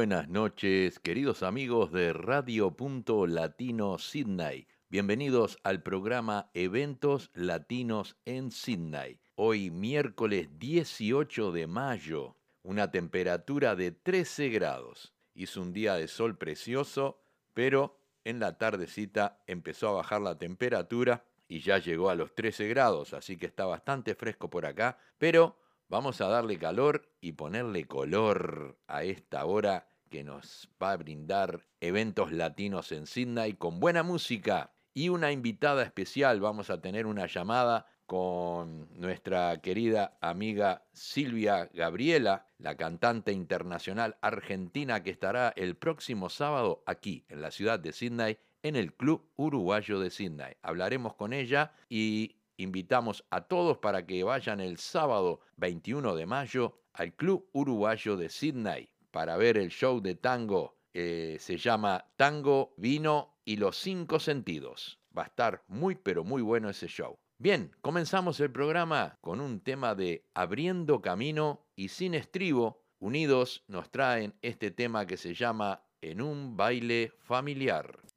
Buenas 0.00 0.30
noches, 0.30 0.98
queridos 0.98 1.42
amigos 1.42 1.92
de 1.92 2.14
Radio 2.14 2.70
Punto 2.70 3.26
Latino 3.26 3.98
Sydney. 3.98 4.66
Bienvenidos 4.88 5.58
al 5.62 5.82
programa 5.82 6.50
Eventos 6.54 7.30
Latinos 7.34 8.16
en 8.24 8.50
Sydney. 8.50 9.20
Hoy 9.34 9.70
miércoles 9.70 10.48
18 10.58 11.52
de 11.52 11.66
mayo, 11.66 12.34
una 12.62 12.90
temperatura 12.90 13.76
de 13.76 13.92
13 13.92 14.48
grados. 14.48 15.12
Hizo 15.34 15.60
un 15.60 15.74
día 15.74 15.96
de 15.96 16.08
sol 16.08 16.38
precioso, 16.38 17.20
pero 17.52 18.00
en 18.24 18.40
la 18.40 18.56
tardecita 18.56 19.42
empezó 19.46 19.88
a 19.88 19.92
bajar 19.92 20.22
la 20.22 20.38
temperatura 20.38 21.26
y 21.46 21.60
ya 21.60 21.76
llegó 21.76 22.08
a 22.08 22.14
los 22.14 22.34
13 22.34 22.68
grados, 22.68 23.12
así 23.12 23.36
que 23.36 23.44
está 23.44 23.66
bastante 23.66 24.14
fresco 24.14 24.48
por 24.48 24.64
acá, 24.64 24.96
pero 25.18 25.58
Vamos 25.90 26.20
a 26.20 26.28
darle 26.28 26.56
calor 26.56 27.02
y 27.20 27.32
ponerle 27.32 27.84
color 27.88 28.78
a 28.86 29.02
esta 29.02 29.44
hora 29.44 29.88
que 30.10 30.24
nos 30.24 30.68
va 30.82 30.92
a 30.92 30.96
brindar 30.96 31.64
eventos 31.80 32.32
latinos 32.32 32.92
en 32.92 33.06
Sydney 33.06 33.54
con 33.54 33.80
buena 33.80 34.02
música 34.02 34.72
y 34.92 35.08
una 35.08 35.32
invitada 35.32 35.82
especial. 35.84 36.40
Vamos 36.40 36.68
a 36.68 36.80
tener 36.80 37.06
una 37.06 37.26
llamada 37.26 37.86
con 38.06 38.88
nuestra 39.00 39.60
querida 39.60 40.18
amiga 40.20 40.84
Silvia 40.92 41.70
Gabriela, 41.72 42.48
la 42.58 42.76
cantante 42.76 43.32
internacional 43.32 44.16
argentina 44.20 45.04
que 45.04 45.10
estará 45.10 45.52
el 45.54 45.76
próximo 45.76 46.28
sábado 46.28 46.82
aquí 46.86 47.24
en 47.28 47.40
la 47.40 47.52
ciudad 47.52 47.78
de 47.78 47.92
Sydney 47.92 48.38
en 48.64 48.74
el 48.74 48.92
Club 48.92 49.30
Uruguayo 49.36 50.00
de 50.00 50.10
Sydney. 50.10 50.54
Hablaremos 50.62 51.14
con 51.14 51.32
ella 51.32 51.72
y 51.88 52.36
invitamos 52.56 53.24
a 53.30 53.42
todos 53.42 53.78
para 53.78 54.04
que 54.06 54.24
vayan 54.24 54.60
el 54.60 54.76
sábado 54.78 55.40
21 55.56 56.16
de 56.16 56.26
mayo 56.26 56.80
al 56.92 57.14
Club 57.14 57.48
Uruguayo 57.52 58.16
de 58.16 58.28
Sydney 58.28 58.89
para 59.10 59.36
ver 59.36 59.58
el 59.58 59.70
show 59.70 60.00
de 60.00 60.14
tango. 60.14 60.78
Eh, 60.92 61.36
se 61.38 61.56
llama 61.56 62.06
Tango, 62.16 62.74
Vino 62.76 63.38
y 63.44 63.56
los 63.56 63.76
Cinco 63.76 64.18
Sentidos. 64.18 65.00
Va 65.16 65.22
a 65.22 65.26
estar 65.26 65.62
muy 65.68 65.94
pero 65.94 66.24
muy 66.24 66.42
bueno 66.42 66.68
ese 66.68 66.88
show. 66.88 67.18
Bien, 67.38 67.74
comenzamos 67.80 68.38
el 68.40 68.50
programa 68.50 69.16
con 69.20 69.40
un 69.40 69.60
tema 69.60 69.94
de 69.94 70.26
Abriendo 70.34 71.00
Camino 71.00 71.66
y 71.74 71.88
Sin 71.88 72.14
Estribo. 72.14 72.84
Unidos 72.98 73.64
nos 73.66 73.90
traen 73.90 74.34
este 74.42 74.70
tema 74.70 75.06
que 75.06 75.16
se 75.16 75.32
llama 75.34 75.84
En 76.02 76.20
un 76.20 76.56
baile 76.56 77.12
familiar. 77.20 77.98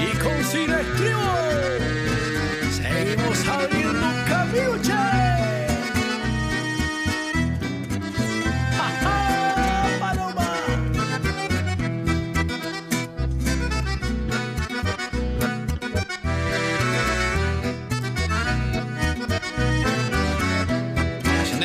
y 0.00 0.18
con 0.18 0.44
sin 0.44 0.70
estribo 0.72 1.47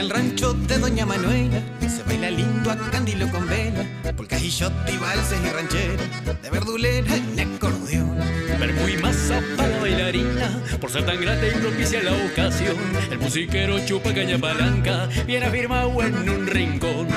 el 0.04 0.10
rancho 0.10 0.54
de 0.54 0.78
Doña 0.80 1.06
Manuela 1.06 1.62
se 1.88 2.04
baila 2.04 2.30
lindo 2.30 2.70
a 2.70 2.76
candilo 2.92 3.26
con 3.32 3.48
vela, 3.48 3.86
polcas 4.18 4.42
y 4.42 4.48
y 4.48 4.98
valses 4.98 5.40
y 5.42 5.50
ranchera, 5.50 6.04
de 6.42 6.50
verdulera 6.50 7.16
y 7.16 7.40
acordeón. 7.40 8.18
Ver 8.60 8.74
muy 8.74 8.98
masa 8.98 9.42
para 9.56 9.70
la 9.70 9.80
bailarina, 9.80 10.62
por 10.82 10.92
ser 10.92 11.06
tan 11.06 11.22
grata 11.22 11.48
y 11.48 11.52
propicia 11.52 12.04
la 12.04 12.12
ocasión. 12.12 12.76
El 13.12 13.20
musiquero 13.20 13.80
chupa 13.86 14.14
caña 14.14 14.38
palanca, 14.38 15.08
bien 15.26 15.44
afirmado 15.44 16.04
en 16.04 16.30
un 16.30 16.48
rincón. 16.48 17.08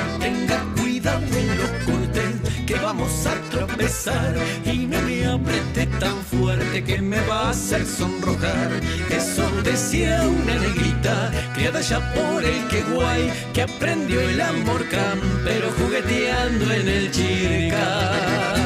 En 1.15 1.59
los 1.59 1.71
que 2.67 2.75
vamos 2.75 3.27
a 3.27 3.35
tropezar. 3.51 4.35
Y 4.65 4.87
no 4.87 5.01
me 5.03 5.27
apriete 5.27 5.87
tan 6.01 6.17
fuerte 6.25 6.83
que 6.83 7.01
me 7.01 7.21
va 7.27 7.49
a 7.49 7.51
hacer 7.51 7.87
sonrojar. 7.87 8.71
Eso 9.11 9.49
decía 9.63 10.23
una 10.23 10.55
negrita, 10.57 11.31
criada 11.55 11.81
ya 11.81 12.01
por 12.13 12.45
el 12.45 12.67
que 12.69 12.83
guay, 12.83 13.33
que 13.55 13.63
aprendió 13.63 14.21
el 14.21 14.41
amor 14.41 14.85
campero 14.89 15.71
jugueteando 15.79 16.73
en 16.73 16.89
el 16.89 17.11
chirca. 17.13 18.66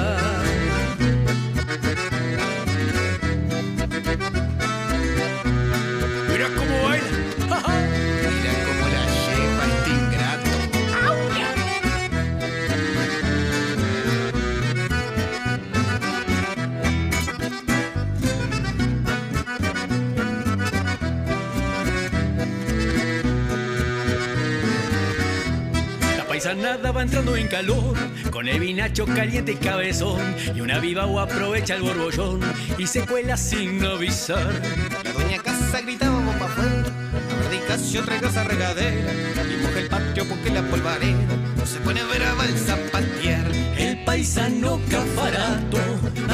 Paisanada 26.50 26.91
va 26.91 27.03
entrando 27.03 27.37
en 27.37 27.47
calor, 27.47 27.97
con 28.33 28.49
el 28.49 28.59
vinacho 28.59 29.06
caliente 29.06 29.53
y 29.53 29.55
cabezón, 29.55 30.21
y 30.53 30.61
una 30.61 30.81
viva 30.81 31.06
o 31.06 31.21
aprovecha 31.21 31.77
el 31.77 31.83
borbollón 31.83 32.41
y 32.77 32.88
se 32.88 33.06
cuela 33.06 33.37
sin 33.37 33.84
avisar. 33.84 34.60
La 35.05 35.12
doña 35.12 35.41
casa 35.41 35.81
gritaba 35.81 36.16
bomba 36.19 36.49
verdicas 37.41 37.94
y 37.94 37.99
otra 37.99 38.21
cosa 38.21 38.43
regadera, 38.43 39.12
y 39.44 39.62
moja 39.62 39.78
el 39.78 39.89
patio 39.89 40.28
porque 40.28 40.50
la 40.50 40.62
polvareda 40.62 41.65
se 41.65 41.78
pone 41.78 42.03
brava 42.03 42.43
al 42.43 42.59
zapatear. 42.59 43.47
El 43.78 44.05
paisano 44.05 44.81
cafarato, 44.91 45.78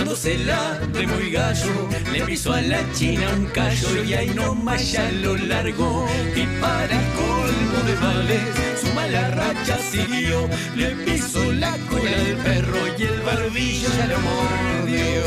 dándosela 0.06 0.78
de 0.93 1.06
muy 1.06 1.31
gallo, 1.33 1.89
le 2.12 2.22
pisó 2.22 2.53
a 2.53 2.61
la 2.61 2.81
china 2.93 3.28
un 3.37 3.47
callo 3.47 4.05
y 4.05 4.15
ahí 4.15 4.28
nomás 4.28 4.93
ya 4.93 5.11
lo 5.11 5.37
largó. 5.37 6.06
Y 6.34 6.47
para 6.61 6.84
el 6.84 7.06
colmo 7.15 7.79
de 7.87 7.97
males, 7.97 8.43
su 8.81 8.94
mala 8.94 9.31
racha 9.31 9.79
siguió, 9.79 10.49
le 10.76 10.91
pisó 11.05 11.53
la 11.53 11.73
cola 11.91 12.11
del 12.11 12.37
perro 12.37 12.79
y 12.97 13.03
el 13.03 13.20
barbillo 13.23 13.88
ya 13.99 14.06
lo 14.06 14.19
mordió. 14.20 15.23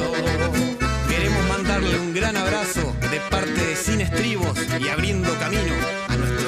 Queremos 1.09 1.47
mandarle 1.49 1.99
un 1.99 2.13
gran 2.13 2.37
abrazo 2.37 2.95
de 3.11 3.19
parte 3.29 3.51
de 3.51 3.75
Sin 3.75 3.99
Estribos 3.99 4.57
y 4.79 4.87
abriendo 4.87 5.29
camino 5.39 5.73
a 6.07 6.15
nuestro 6.15 6.38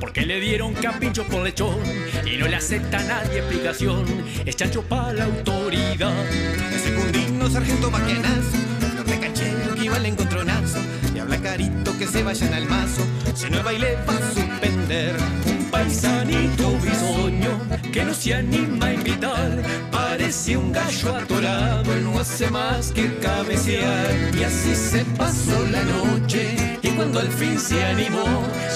porque 0.00 0.24
le 0.24 0.40
dieron 0.40 0.72
capincho 0.72 1.24
por 1.24 1.42
lechón 1.42 1.76
y 2.24 2.38
no 2.38 2.48
le 2.48 2.56
acepta 2.56 3.02
nadie 3.04 3.40
explicación. 3.40 4.04
Es 4.46 4.56
chancho 4.56 4.82
para 4.82 5.12
la 5.12 5.24
autoridad. 5.24 6.14
Secundino, 6.82 7.50
sargento 7.50 7.90
maquenazo, 7.90 8.56
flor 8.92 9.04
de 9.04 9.20
canchero 9.20 9.74
que 9.74 9.84
iba 9.84 9.96
al 9.96 10.06
encontronazo 10.06 10.78
y 11.14 11.18
habla 11.18 11.36
carito 11.38 11.96
que 11.98 12.06
se 12.06 12.22
vayan 12.22 12.54
al 12.54 12.64
mazo. 12.66 13.02
Si 13.34 13.50
no 13.50 13.58
el 13.58 13.62
baile 13.64 13.98
va 14.08 14.14
suspender. 14.32 15.61
Paisanito 15.72 16.76
bisoño 16.82 17.58
que 17.90 18.04
no 18.04 18.12
se 18.12 18.34
anima 18.34 18.86
a 18.86 18.92
invitar. 18.92 19.62
Parece 19.90 20.54
un 20.54 20.70
gallo 20.70 21.16
atorado, 21.16 21.94
no 22.00 22.20
hace 22.20 22.50
más 22.50 22.92
que 22.92 23.18
cabecear. 23.18 24.34
Y 24.38 24.44
así 24.44 24.74
se 24.74 25.02
pasó 25.16 25.66
la 25.68 25.82
noche. 25.82 26.78
Y 26.82 26.90
cuando 26.90 27.20
al 27.20 27.28
fin 27.28 27.58
se 27.58 27.82
animó, 27.82 28.24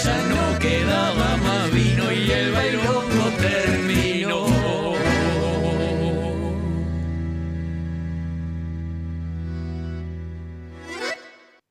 ya 0.02 0.16
no 0.28 0.58
quedaba 0.58 1.36
más 1.36 1.70
vino 1.70 2.10
y 2.10 2.30
el 2.30 2.52
bailongo 2.52 3.26
terminó. 3.38 4.46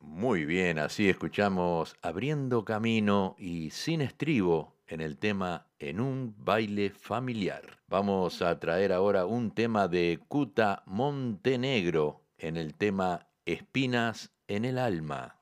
Muy 0.01 0.45
bien, 0.45 0.77
así 0.77 1.09
escuchamos 1.09 1.95
Abriendo 2.03 2.63
Camino 2.63 3.35
y 3.39 3.71
Sin 3.71 4.01
Estribo 4.01 4.74
en 4.87 5.01
el 5.01 5.17
tema 5.17 5.67
En 5.79 5.99
un 5.99 6.35
baile 6.37 6.89
familiar. 6.89 7.79
Vamos 7.87 8.41
a 8.41 8.59
traer 8.59 8.91
ahora 8.93 9.25
un 9.25 9.51
tema 9.51 9.87
de 9.87 10.19
Cuta 10.27 10.83
Montenegro 10.85 12.21
en 12.37 12.57
el 12.57 12.73
tema 12.73 13.27
Espinas 13.45 14.31
en 14.47 14.65
el 14.65 14.77
alma. 14.77 15.39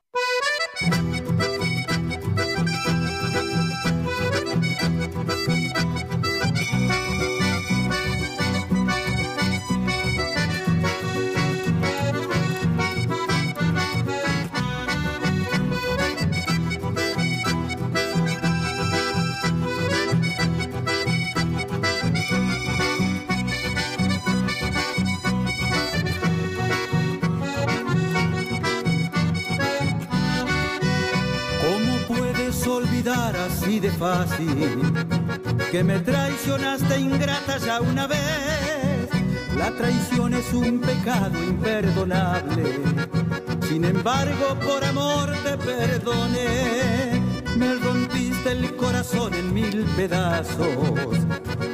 Fácil 33.98 34.92
que 35.70 35.84
me 35.84 35.98
traicionaste 36.00 36.98
ingrata 36.98 37.58
ya 37.58 37.80
una 37.80 38.06
vez. 38.06 39.08
La 39.56 39.70
traición 39.72 40.34
es 40.34 40.52
un 40.52 40.80
pecado 40.80 41.42
imperdonable. 41.42 42.80
Sin 43.68 43.84
embargo, 43.84 44.56
por 44.64 44.84
amor 44.84 45.32
te 45.44 45.56
perdoné. 45.56 47.22
Me 47.56 47.74
rompiste 47.76 48.52
el 48.52 48.76
corazón 48.76 49.34
en 49.34 49.54
mil 49.54 49.84
pedazos, 49.96 51.16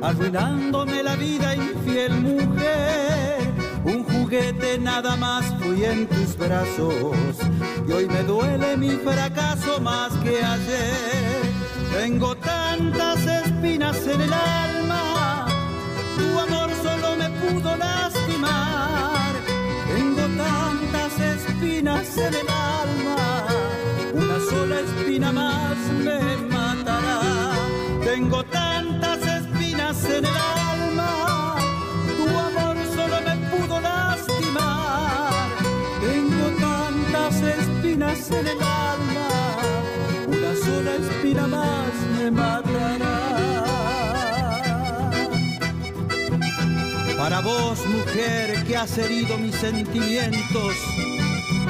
arruinándome 0.03 1.03
la 1.03 1.17
vida, 1.17 1.55
infiel 1.55 2.13
mujer. 2.21 3.41
Un 3.85 4.05
juguete 4.05 4.79
nada 4.79 5.17
más 5.17 5.45
fui 5.59 5.85
en 5.85 6.07
tus 6.07 6.37
brazos 6.37 7.39
y 7.89 7.93
hoy 7.93 8.07
me 8.07 8.23
duele 8.25 8.77
mi 8.77 8.91
fracaso 8.91 9.81
más 9.81 10.13
que 10.19 10.45
ayer. 10.45 11.30
Tengo 11.93 12.35
tantas 12.37 13.19
espinas 13.27 13.97
en 14.07 14.21
el 14.21 14.33
alma, 14.33 15.47
tu 16.17 16.39
amor 16.39 16.71
solo 16.83 17.17
me 17.17 17.29
pudo 17.41 17.77
lastimar. 17.77 19.35
Tengo 19.95 20.23
tantas 20.45 21.21
espinas 21.21 22.17
en 22.17 22.35
el 22.35 22.49
alma, 22.49 23.47
una 24.15 24.39
sola 24.51 24.81
espina 24.81 25.33
más 25.33 25.77
me 26.05 26.37
matará. 26.49 27.21
Tengo 28.05 28.45
tantas 28.45 29.19
espinas 29.27 30.05
en 30.05 30.25
el 30.25 30.37
alma, 30.37 30.60
que 48.67 48.77
has 48.77 48.99
herido 48.99 49.39
mis 49.39 49.55
sentimientos, 49.55 50.75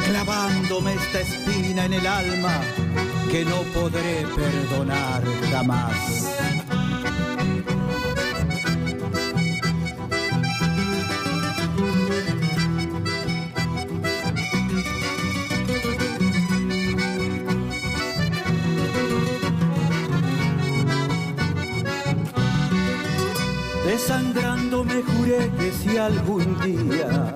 clavándome 0.06 0.94
esta 0.94 1.20
espina 1.20 1.84
en 1.84 1.92
el 1.94 2.06
alma 2.06 2.60
que 3.30 3.44
no 3.44 3.62
podré 3.74 4.26
perdonar 4.34 5.22
jamás. 5.50 6.29
Algún 26.00 26.58
día 26.60 27.34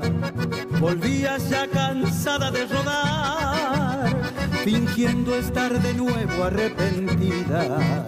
volvías 0.81 1.49
ya 1.51 1.67
cansada 1.69 2.51
de 2.51 2.67
rodar, 2.67 4.17
fingiendo 4.65 5.35
estar 5.37 5.73
de 5.81 5.95
nuevo 5.95 6.45
arrepentida, 6.45 8.07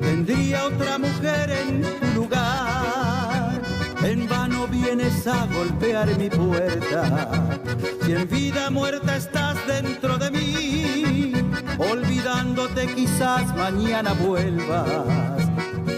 tendría 0.00 0.66
otra 0.66 0.98
mujer 0.98 1.50
en 1.50 1.82
tu 1.82 2.20
lugar. 2.20 3.62
En 4.02 4.28
vano 4.28 4.66
vienes 4.68 5.26
a 5.26 5.46
golpear 5.46 6.16
mi 6.18 6.30
puerta, 6.30 7.58
si 8.04 8.12
en 8.12 8.28
vida 8.28 8.70
muerta 8.70 9.16
estás 9.16 9.56
dentro 9.66 10.18
de 10.18 10.30
mí, 10.30 11.32
olvidándote 11.78 12.86
quizás 12.94 13.54
mañana 13.56 14.12
vuelvas 14.12 15.48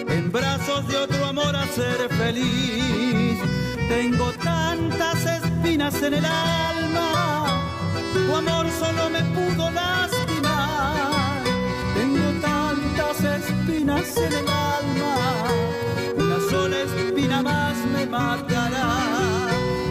en 0.09 0.31
brazos 0.33 0.87
de 0.89 0.97
otro 0.97 1.25
amor 1.27 1.55
a 1.57 1.67
ser 1.67 2.09
feliz. 2.17 3.60
Tengo 3.91 4.31
tantas 4.35 5.27
espinas 5.27 6.01
en 6.01 6.15
el 6.15 6.25
alma, 6.25 7.61
tu 8.15 8.37
amor 8.37 8.67
solo 8.79 9.11
me 9.11 9.21
pudo 9.35 9.69
lastimar. 9.69 11.43
Tengo 11.97 12.31
tantas 12.41 13.17
espinas 13.25 14.17
en 14.17 14.33
el 14.33 14.49
alma, 14.49 15.17
una 16.17 16.39
sola 16.51 16.77
espina 16.83 17.43
más 17.43 17.77
me 17.93 18.07
matará. 18.07 18.91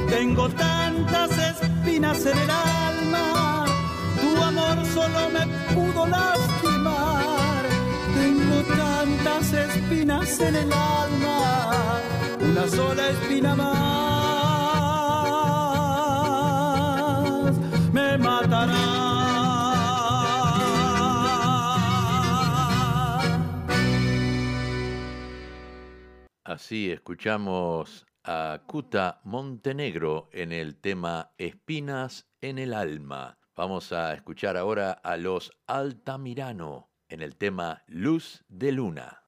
Tengo 0.09 0.47
tantas 0.47 1.31
espinas 1.37 2.25
en 2.25 2.37
el 2.37 2.49
alma, 2.49 3.65
tu 4.21 4.41
amor 4.41 4.77
solo 4.93 5.29
me 5.29 5.45
pudo 5.75 6.07
lastimar. 6.07 7.63
Tengo 8.15 8.63
tantas 8.77 9.51
espinas 9.51 10.39
en 10.39 10.55
el 10.55 10.71
alma, 10.71 11.99
una 12.39 12.65
sola 12.69 13.09
espina 13.09 13.55
más 13.55 13.88
Así 26.69 26.91
escuchamos 26.91 28.05
a 28.23 28.61
Cuta 28.67 29.21
Montenegro 29.23 30.29
en 30.31 30.51
el 30.51 30.79
tema 30.79 31.31
Espinas 31.39 32.27
en 32.41 32.59
el 32.59 32.75
alma. 32.75 33.39
Vamos 33.55 33.91
a 33.91 34.13
escuchar 34.13 34.55
ahora 34.55 34.91
a 34.91 35.17
los 35.17 35.51
Altamirano 35.65 36.91
en 37.07 37.23
el 37.23 37.37
tema 37.37 37.81
Luz 37.87 38.45
de 38.49 38.71
Luna. 38.71 39.18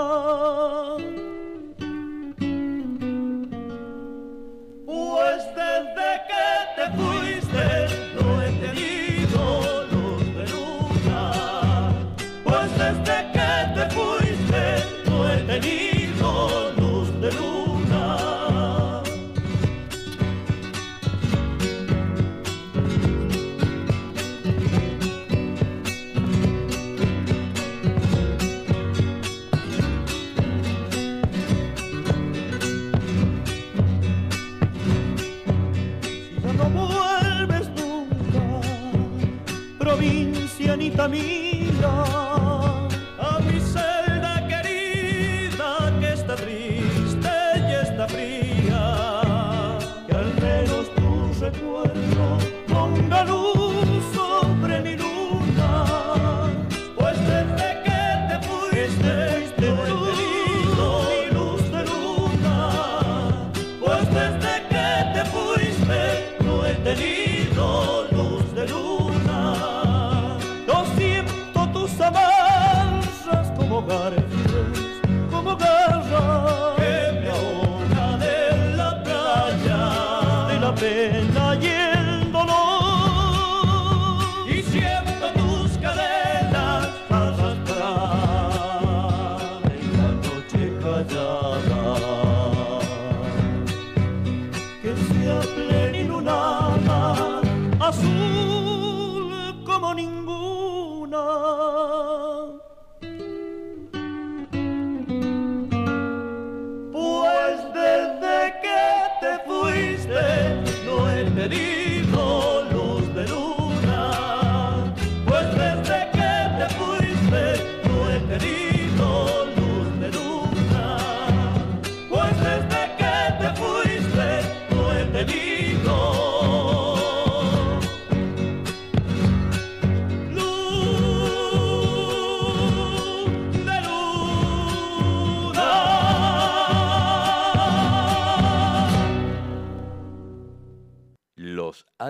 Oh. 0.00 0.27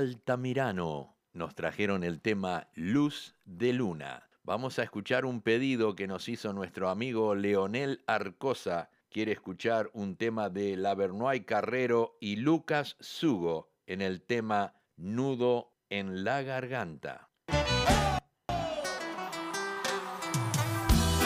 Altamirano 0.08 1.18
nos 1.34 1.54
trajeron 1.54 2.02
el 2.02 2.22
tema 2.22 2.68
Luz 2.74 3.36
de 3.44 3.74
Luna. 3.74 4.30
Vamos 4.42 4.78
a 4.78 4.82
escuchar 4.82 5.26
un 5.26 5.42
pedido 5.42 5.94
que 5.94 6.06
nos 6.06 6.30
hizo 6.30 6.54
nuestro 6.54 6.88
amigo 6.88 7.34
Leonel 7.34 8.02
Arcosa. 8.06 8.88
Quiere 9.10 9.32
escuchar 9.32 9.90
un 9.92 10.16
tema 10.16 10.48
de 10.48 10.78
Lavernoy 10.78 11.44
Carrero 11.44 12.16
y 12.22 12.36
Lucas 12.36 12.96
Sugo 13.00 13.70
en 13.84 14.00
el 14.00 14.22
tema 14.22 14.72
Nudo 14.96 15.74
en 15.90 16.24
la 16.24 16.40
Garganta. 16.40 17.28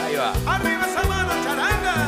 Ahí 0.01 0.15
va. 0.17 0.33
Arriba 0.45 0.85
esa 0.87 1.03
mano. 1.07 2.02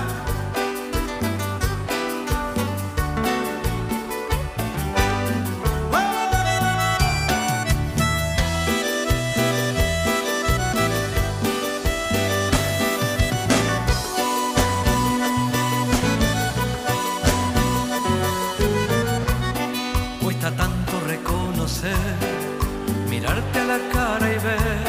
La 23.78 23.90
cara 23.94 24.28
y 24.30 24.40
ver 24.50 24.84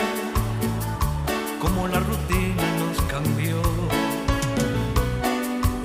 cómo 1.60 1.88
la 1.88 2.00
rutina 2.00 2.66
nos 2.82 2.98
cambió. 3.12 3.60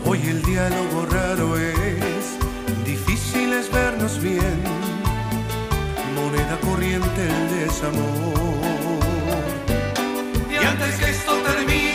Hoy 0.05 0.20
el 0.27 0.41
diálogo 0.43 1.05
raro 1.10 1.58
es, 1.58 2.38
difícil 2.86 3.53
es 3.53 3.72
vernos 3.72 4.22
bien, 4.22 4.60
moneda 6.15 6.55
corriente 6.67 7.22
el 7.36 7.43
desamor. 7.60 9.01
Y 10.51 10.65
antes 10.65 10.96
que 11.00 11.10
esto 11.10 11.34
termine 11.50 11.90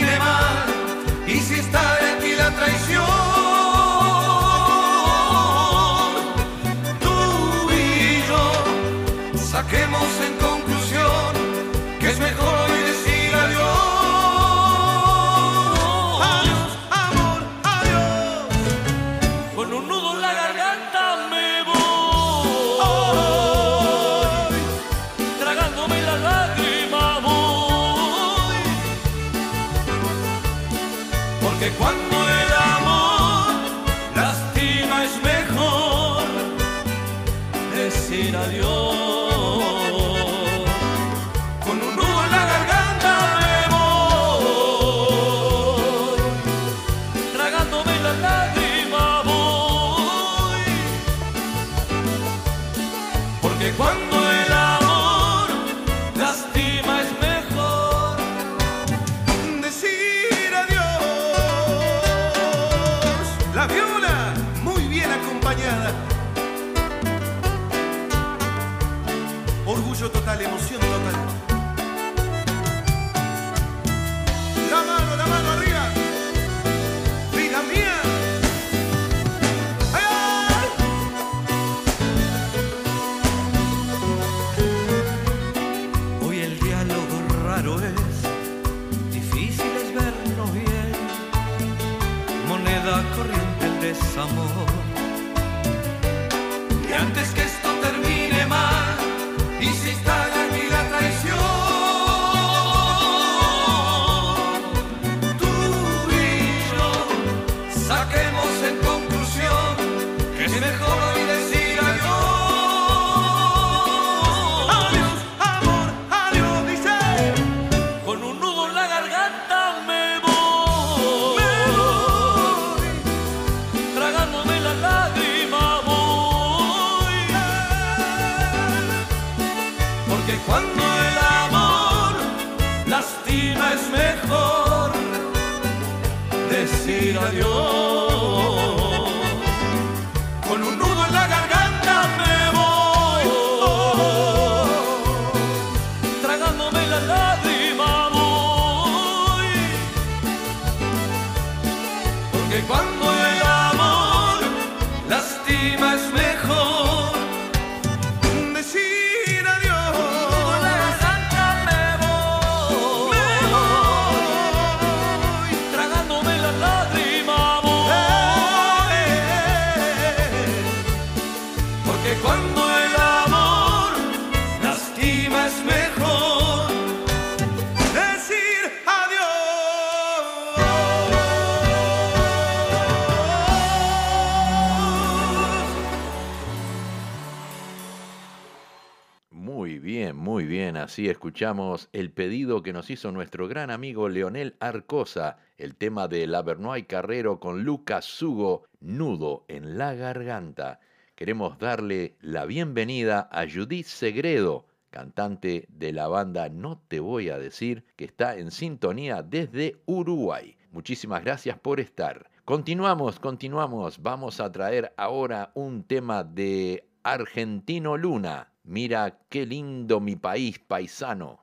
escuchamos 191.37 191.89
el 191.93 192.09
pedido 192.09 192.63
que 192.63 192.73
nos 192.73 192.89
hizo 192.89 193.11
nuestro 193.11 193.47
gran 193.47 193.69
amigo 193.69 194.09
Leonel 194.09 194.55
Arcosa, 194.59 195.37
el 195.59 195.75
tema 195.75 196.07
de 196.07 196.25
Lavernoy 196.25 196.85
Carrero 196.85 197.39
con 197.39 197.63
Lucas 197.63 198.05
Sugo, 198.05 198.63
Nudo 198.79 199.45
en 199.47 199.77
la 199.77 199.93
Garganta. 199.93 200.79
Queremos 201.13 201.59
darle 201.59 202.17
la 202.21 202.45
bienvenida 202.45 203.29
a 203.31 203.45
Judith 203.47 203.85
Segredo, 203.85 204.65
cantante 204.89 205.67
de 205.69 205.93
la 205.93 206.07
banda 206.07 206.49
No 206.49 206.81
Te 206.87 206.99
Voy 206.99 207.29
a 207.29 207.37
Decir, 207.37 207.85
que 207.95 208.05
está 208.05 208.35
en 208.35 208.49
sintonía 208.49 209.21
desde 209.21 209.79
Uruguay. 209.85 210.57
Muchísimas 210.71 211.23
gracias 211.23 211.59
por 211.59 211.79
estar. 211.79 212.31
Continuamos, 212.45 213.19
continuamos. 213.19 214.01
Vamos 214.01 214.39
a 214.39 214.51
traer 214.51 214.91
ahora 214.97 215.51
un 215.53 215.83
tema 215.83 216.23
de 216.23 216.89
Argentino 217.03 217.95
Luna. 217.95 218.53
Mira 218.69 219.17
qué 219.29 219.45
lindo 219.45 220.01
mi 220.01 220.17
país 220.17 220.59
paisano. 220.59 221.39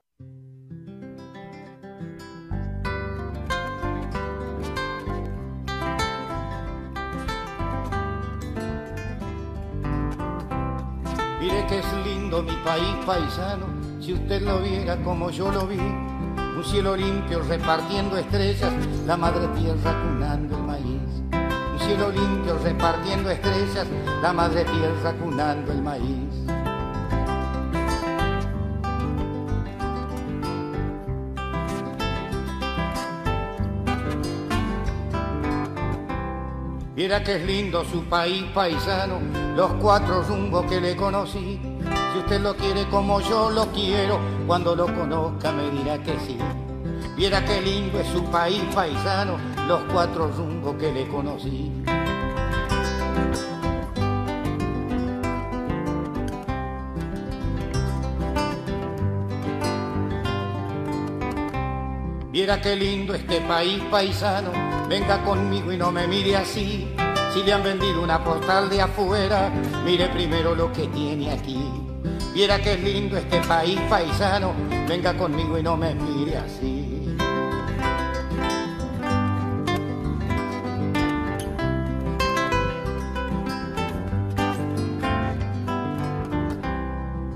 Mire 11.40 11.66
que 11.66 11.78
es 11.78 11.86
lindo 12.04 12.42
mi 12.42 12.52
país 12.62 12.94
paisano, 13.06 13.68
si 14.02 14.12
usted 14.12 14.42
lo 14.42 14.60
viera 14.60 15.02
como 15.02 15.30
yo 15.30 15.50
lo 15.50 15.66
vi. 15.66 15.78
Un 15.78 16.62
cielo 16.62 16.94
limpio 16.94 17.40
repartiendo 17.40 18.18
estrellas, 18.18 18.70
la 19.06 19.16
madre 19.16 19.48
tierra 19.58 20.02
cunando 20.02 20.58
el 20.58 20.62
maíz. 20.62 21.00
Un 21.72 21.78
cielo 21.78 22.10
limpio 22.10 22.58
repartiendo 22.62 23.30
estrellas, 23.30 23.86
la 24.20 24.34
madre 24.34 24.66
tierra 24.66 25.14
cunando 25.14 25.72
el 25.72 25.80
maíz. 25.80 26.53
Mira 37.04 37.22
que 37.22 37.36
es 37.36 37.44
lindo 37.44 37.84
su 37.84 38.02
país 38.04 38.44
paisano, 38.54 39.20
los 39.54 39.74
cuatro 39.74 40.22
rumbos 40.22 40.64
que 40.64 40.80
le 40.80 40.96
conocí. 40.96 41.60
Si 42.14 42.18
usted 42.18 42.40
lo 42.40 42.56
quiere 42.56 42.88
como 42.88 43.20
yo 43.20 43.50
lo 43.50 43.70
quiero, 43.72 44.18
cuando 44.46 44.74
lo 44.74 44.86
conozca 44.86 45.52
me 45.52 45.68
dirá 45.70 46.02
que 46.02 46.18
sí. 46.26 46.38
Mira 47.14 47.44
qué 47.44 47.60
lindo 47.60 48.00
es 48.00 48.06
su 48.06 48.24
país 48.30 48.62
paisano, 48.74 49.36
los 49.68 49.82
cuatro 49.92 50.28
rumbos 50.28 50.76
que 50.76 50.92
le 50.92 51.06
conocí. 51.06 51.70
Viera 62.32 62.60
qué 62.62 62.74
lindo 62.74 63.14
este 63.14 63.42
país 63.42 63.80
paisano, 63.90 64.50
venga 64.88 65.22
conmigo 65.24 65.72
y 65.72 65.76
no 65.76 65.90
me 65.90 66.06
mire 66.06 66.36
así. 66.36 66.88
Si 67.32 67.42
le 67.42 67.52
han 67.52 67.62
vendido 67.62 68.02
una 68.02 68.22
postal 68.22 68.68
de 68.68 68.80
afuera, 68.80 69.50
mire 69.84 70.08
primero 70.08 70.54
lo 70.54 70.72
que 70.72 70.86
tiene 70.88 71.32
aquí. 71.32 71.68
Viera 72.32 72.60
qué 72.60 72.76
lindo 72.76 73.16
este 73.16 73.40
país 73.42 73.78
paisano, 73.88 74.52
venga 74.88 75.16
conmigo 75.16 75.58
y 75.58 75.62
no 75.62 75.76
me 75.76 75.94
mire 75.94 76.36
así. 76.36 77.16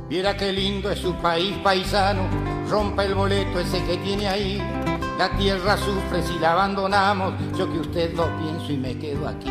Viera 0.08 0.37
qué 0.37 0.52
lindo 0.52 0.90
es 0.90 0.98
su 0.98 1.14
país 1.14 1.56
paisano, 1.58 2.22
rompa 2.68 3.04
el 3.04 3.14
boleto 3.14 3.61
ese 3.61 3.84
que 3.84 3.98
tiene 3.98 4.26
ahí. 4.26 4.77
La 5.18 5.28
tierra 5.31 5.76
sufre 5.76 6.22
si 6.22 6.38
la 6.38 6.52
abandonamos, 6.52 7.35
yo 7.59 7.68
que 7.72 7.81
usted 7.81 8.14
lo 8.14 8.28
pienso 8.38 8.70
y 8.70 8.76
me 8.76 8.96
quedo 8.96 9.26
aquí. 9.26 9.50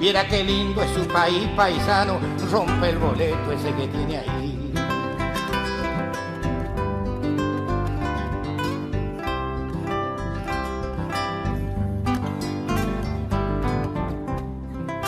Viera 0.00 0.26
qué 0.26 0.42
lindo 0.42 0.82
es 0.82 0.90
su 0.90 1.06
país 1.06 1.46
paisano, 1.54 2.18
rompe 2.50 2.90
el 2.90 2.98
boleto 2.98 3.52
ese 3.52 3.72
que 3.74 3.86
tiene 3.86 4.18
ahí. 4.18 4.72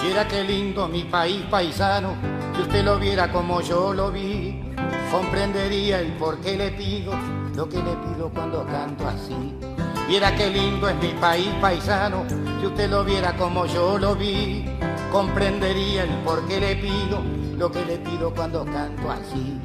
Viera 0.01 0.29
qué 0.29 0.45
lindo 0.45 0.87
mi 0.87 1.03
país 1.03 1.43
paisano, 1.51 2.15
si 2.55 2.63
usted 2.63 2.85
lo 2.85 2.97
viera 2.97 3.33
como 3.33 3.61
yo 3.61 3.93
lo 3.93 4.13
vi, 4.13 4.63
comprendería 5.11 5.99
el 5.99 6.13
por 6.13 6.41
qué 6.41 6.57
le 6.57 6.71
pido 6.71 7.13
lo 7.57 7.69
que 7.69 7.79
le 7.79 7.97
pido 7.97 8.31
cuando 8.33 8.65
canto 8.67 9.09
así. 9.09 9.80
Viera 10.11 10.35
qué 10.35 10.51
lindo 10.51 10.89
es 10.89 10.97
mi 10.97 11.13
país 11.21 11.47
paisano, 11.61 12.25
si 12.59 12.67
usted 12.67 12.91
lo 12.91 13.05
viera 13.05 13.37
como 13.37 13.65
yo 13.67 13.97
lo 13.97 14.17
vi, 14.17 14.65
comprendería 15.13 16.03
el 16.03 16.11
por 16.25 16.45
qué 16.49 16.59
le 16.59 16.75
pido 16.75 17.23
lo 17.57 17.71
que 17.71 17.85
le 17.85 17.99
pido 17.99 18.35
cuando 18.35 18.65
canto 18.65 19.09
así. 19.09 19.61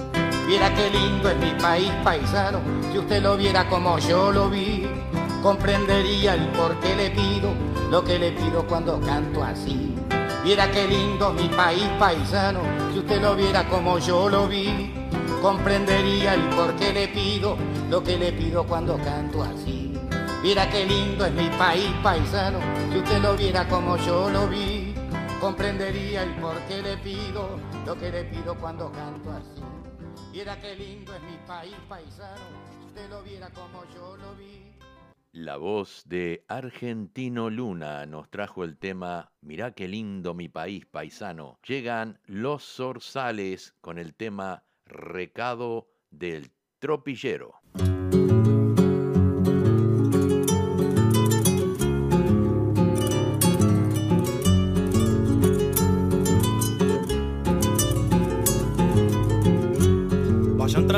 Viera 0.45 0.71
qué 0.75 0.91
lindo 0.91 1.31
es 1.31 1.37
mi 1.37 1.49
país 1.59 1.91
paisano, 2.03 2.59
si 2.91 2.99
usted 2.99 3.23
lo 3.23 3.35
viera 3.37 3.67
como 3.67 3.97
yo 3.97 4.31
lo 4.31 4.47
vi, 4.47 4.87
comprendería 5.41 6.35
el 6.35 6.47
por 6.49 6.79
qué 6.79 6.95
le 6.95 7.09
pido 7.09 7.49
lo 7.89 8.03
que 8.03 8.19
le 8.19 8.31
pido 8.33 8.67
cuando 8.67 9.01
canto 9.01 9.43
así. 9.43 9.95
Viera 10.43 10.69
qué 10.69 10.87
lindo 10.87 11.33
mi 11.33 11.49
país 11.49 11.87
paisano, 11.97 12.59
si 12.93 12.99
usted 12.99 13.19
lo 13.19 13.35
viera 13.35 13.67
como 13.67 13.97
yo 13.97 14.29
lo 14.29 14.47
vi, 14.47 14.93
comprendería 15.41 16.35
el 16.35 16.41
por 16.49 16.75
qué 16.75 16.93
le 16.93 17.07
pido 17.07 17.57
lo 17.89 18.03
que 18.03 18.15
le 18.19 18.31
pido 18.31 18.63
cuando 18.63 18.95
canto 18.97 19.41
así. 19.41 19.84
Mira 20.45 20.69
qué 20.69 20.85
lindo 20.85 21.25
es 21.25 21.33
mi 21.33 21.49
país 21.57 21.89
paisano, 22.03 22.59
si 22.91 22.99
usted 22.99 23.19
lo 23.19 23.35
viera 23.35 23.67
como 23.67 23.97
yo 23.97 24.29
lo 24.29 24.47
vi, 24.47 24.93
comprendería 25.41 26.21
el 26.21 26.35
por 26.35 26.55
qué 26.67 26.83
le 26.83 26.97
pido 26.97 27.59
lo 27.83 27.97
que 27.97 28.11
le 28.11 28.25
pido 28.25 28.55
cuando 28.59 28.91
canto 28.91 29.31
así. 29.31 29.63
Mira 30.31 30.61
qué 30.61 30.75
lindo 30.75 31.15
es 31.15 31.21
mi 31.23 31.35
país 31.47 31.73
paisano, 31.89 32.43
si 32.69 32.85
usted 32.85 33.09
lo 33.09 33.23
viera 33.23 33.49
como 33.49 33.85
yo 33.95 34.15
lo 34.17 34.35
vi. 34.35 34.71
La 35.31 35.57
voz 35.57 36.03
de 36.05 36.45
Argentino 36.47 37.49
Luna 37.49 38.05
nos 38.05 38.29
trajo 38.29 38.63
el 38.63 38.77
tema 38.77 39.31
Mirá 39.41 39.71
qué 39.71 39.87
lindo 39.87 40.35
mi 40.35 40.47
país 40.47 40.85
paisano. 40.85 41.57
Llegan 41.67 42.19
los 42.27 42.63
zorzales 42.63 43.73
con 43.81 43.97
el 43.97 44.13
tema 44.13 44.63
Recado 44.85 45.87
del 46.11 46.51
Tropillero. 46.77 47.55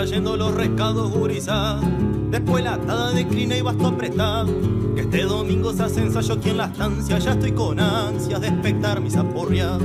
Trayendo 0.07 0.37
los 0.37 0.55
rescados 0.55 1.11
gurizá, 1.11 1.81
después 2.31 2.63
la 2.63 2.75
atada 2.75 3.11
de 3.11 3.23
y 3.23 3.61
basto 3.61 3.87
apretá. 3.87 4.45
Que 4.95 5.01
este 5.01 5.23
domingo 5.23 5.73
se 5.73 5.83
hace 5.83 5.99
ensayo 5.99 6.35
aquí 6.35 6.51
en 6.51 6.57
la 6.57 6.67
estancia, 6.67 7.19
ya 7.19 7.31
estoy 7.33 7.51
con 7.51 7.77
ansias 7.77 8.39
de 8.39 8.47
espectar 8.47 9.01
mis 9.01 9.17
aporreas. 9.17 9.81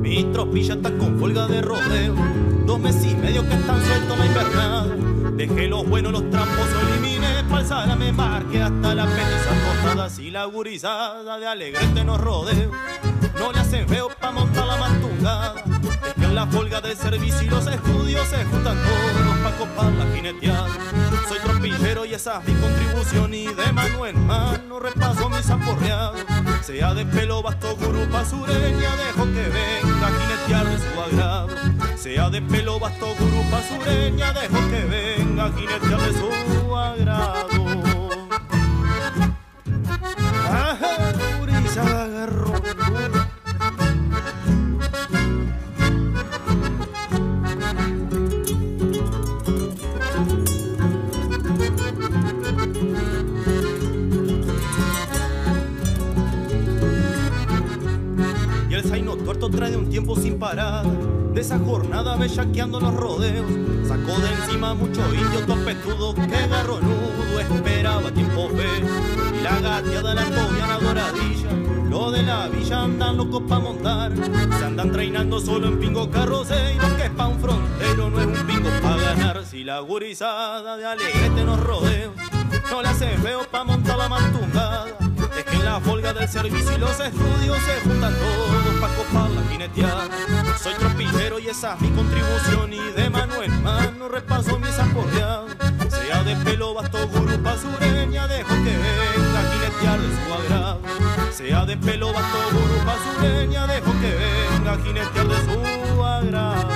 Mi 0.00 0.24
tropilla 0.32 0.76
está 0.76 0.96
con 0.96 1.18
folga 1.18 1.46
de 1.46 1.60
rodeo, 1.60 2.14
dos 2.64 2.80
meses 2.80 3.12
y 3.12 3.16
medio 3.16 3.46
que 3.46 3.54
están 3.54 3.84
sueltos 3.84 4.18
la 4.18 4.26
invernada. 4.26 4.86
De 5.36 5.46
Dejé 5.46 5.68
los 5.68 5.86
buenos, 5.86 6.10
los 6.10 6.30
trampos, 6.30 6.66
eliminé 6.88 7.44
pa'l 7.50 7.98
me 7.98 8.12
marque 8.12 8.62
hasta 8.62 8.94
la 8.94 9.04
petiza 9.04 9.50
acostadas 9.60 10.18
y 10.18 10.30
la 10.30 10.46
gurizada 10.46 11.38
de 11.38 11.46
alegrete 11.46 12.02
nos 12.02 12.18
rodeo. 12.18 12.70
No 13.38 13.52
le 13.52 13.58
hacen 13.58 13.86
feo 13.86 14.08
pa' 14.18 14.30
montar 14.30 14.55
la 16.36 16.46
folga 16.48 16.82
de 16.82 16.94
servicio 16.94 17.46
y 17.46 17.48
los 17.48 17.66
estudios 17.66 18.28
se 18.28 18.44
juntan 18.44 18.76
todos 18.76 19.38
pa' 19.42 19.56
copar 19.56 19.90
la 19.92 20.04
jineteada. 20.14 20.68
Soy 21.26 21.38
trompillero 21.38 22.04
y 22.04 22.12
esa 22.12 22.40
es 22.40 22.48
mi 22.48 22.60
contribución 22.60 23.32
y 23.32 23.46
de 23.46 23.72
mano 23.72 24.04
en 24.04 24.26
mano 24.26 24.78
repaso 24.78 25.30
mis 25.30 25.48
aporreados. 25.48 26.20
Sea 26.60 26.92
de 26.92 27.06
pelo, 27.06 27.42
basto, 27.42 27.74
gurú, 27.76 28.06
pasureña, 28.12 28.90
dejo 28.96 29.24
que 29.24 29.48
venga 29.48 30.06
a 30.06 30.10
jinetear 30.10 30.66
de 30.68 30.78
su 30.78 31.00
agrado. 31.00 31.48
Sea 31.96 32.28
de 32.28 32.42
pelo, 32.42 32.78
basto, 32.80 33.06
gurú, 33.18 33.42
pasureña, 33.50 34.34
dejo 34.34 34.58
que 34.68 34.84
venga 34.84 35.46
a 35.46 35.52
jinetear 35.52 36.00
de 36.02 36.12
su 36.12 36.76
agrado. 36.76 37.55
Tuerto 59.46 59.50
trae 59.50 59.70
de 59.70 59.76
un 59.76 59.88
tiempo 59.88 60.16
sin 60.16 60.38
parar. 60.38 60.84
De 61.32 61.40
esa 61.40 61.58
jornada 61.58 62.16
bellaqueando 62.16 62.80
los 62.80 62.94
rodeos, 62.94 63.46
sacó 63.86 64.18
de 64.20 64.32
encima 64.32 64.74
mucho 64.74 65.02
indio 65.14 65.40
topetudo 65.46 66.14
que 66.14 66.48
garronudo 66.48 67.40
esperaba 67.40 68.10
tiempo 68.10 68.48
fe. 68.48 69.38
Y 69.38 69.42
la 69.42 69.60
gateada 69.60 70.14
la 70.14 70.24
tobiana 70.24 70.78
doradilla, 70.78 71.52
lo 71.90 72.10
de 72.10 72.22
la 72.22 72.48
villa 72.48 72.82
andan 72.82 73.16
locos 73.18 73.42
pa' 73.48 73.58
montar. 73.58 74.12
Se 74.58 74.64
andan 74.64 74.90
treinando 74.92 75.38
solo 75.40 75.68
en 75.68 75.78
pingo 75.78 76.10
carroceiro, 76.10 76.96
que 76.96 77.04
es 77.04 77.10
pa' 77.10 77.26
un 77.26 77.38
frontero, 77.38 78.10
no 78.10 78.20
es 78.20 78.26
un 78.26 78.46
pingo 78.46 78.70
pa' 78.82 78.96
ganar. 78.96 79.44
Si 79.44 79.62
la 79.62 79.80
gurizada 79.80 80.76
de 80.76 80.86
alegrete 80.86 81.44
nos 81.44 81.60
rodeos, 81.60 82.14
no 82.70 82.82
le 82.82 82.88
hace 82.88 83.08
feo 83.18 83.42
pa' 83.50 83.64
montar 83.64 83.98
la 83.98 84.08
mantungada 84.08 85.15
la 85.66 85.80
folga 85.80 86.12
del 86.12 86.28
servicio 86.28 86.76
y 86.76 86.78
los 86.78 87.00
estudios 87.00 87.58
se 87.58 87.80
juntan 87.80 88.14
todos 88.14 88.80
pa' 88.80 88.88
copar 88.94 89.30
la 89.30 89.42
jineteada. 89.50 90.04
Soy 90.62 90.74
tropillero 90.74 91.40
y 91.40 91.48
esa 91.48 91.74
es 91.74 91.80
mi 91.80 91.90
contribución 91.90 92.72
y 92.72 92.92
de 92.92 93.10
mano 93.10 93.42
en 93.42 93.62
mano 93.64 94.08
repaso 94.08 94.60
mis 94.60 94.78
aporreados. 94.78 95.50
Sea 95.90 96.22
de 96.22 96.36
pelo, 96.44 96.72
basto, 96.72 97.08
gurú, 97.08 97.42
pasureña, 97.42 98.28
dejo 98.28 98.54
que 98.64 98.74
venga 98.84 99.40
a 99.40 99.52
jinetear 99.52 99.98
de 100.00 100.08
su 100.16 100.34
agrado. 100.34 100.80
Sea 101.32 101.64
de 101.66 101.76
pelo, 101.76 102.12
basto, 102.12 102.38
gurú, 102.52 102.78
pasureña, 102.86 103.66
dejo 103.66 103.92
que 104.00 104.10
venga 104.14 104.72
a 104.72 104.78
jinetear 104.78 105.26
de 105.26 105.36
su 105.46 106.04
agrado. 106.04 106.75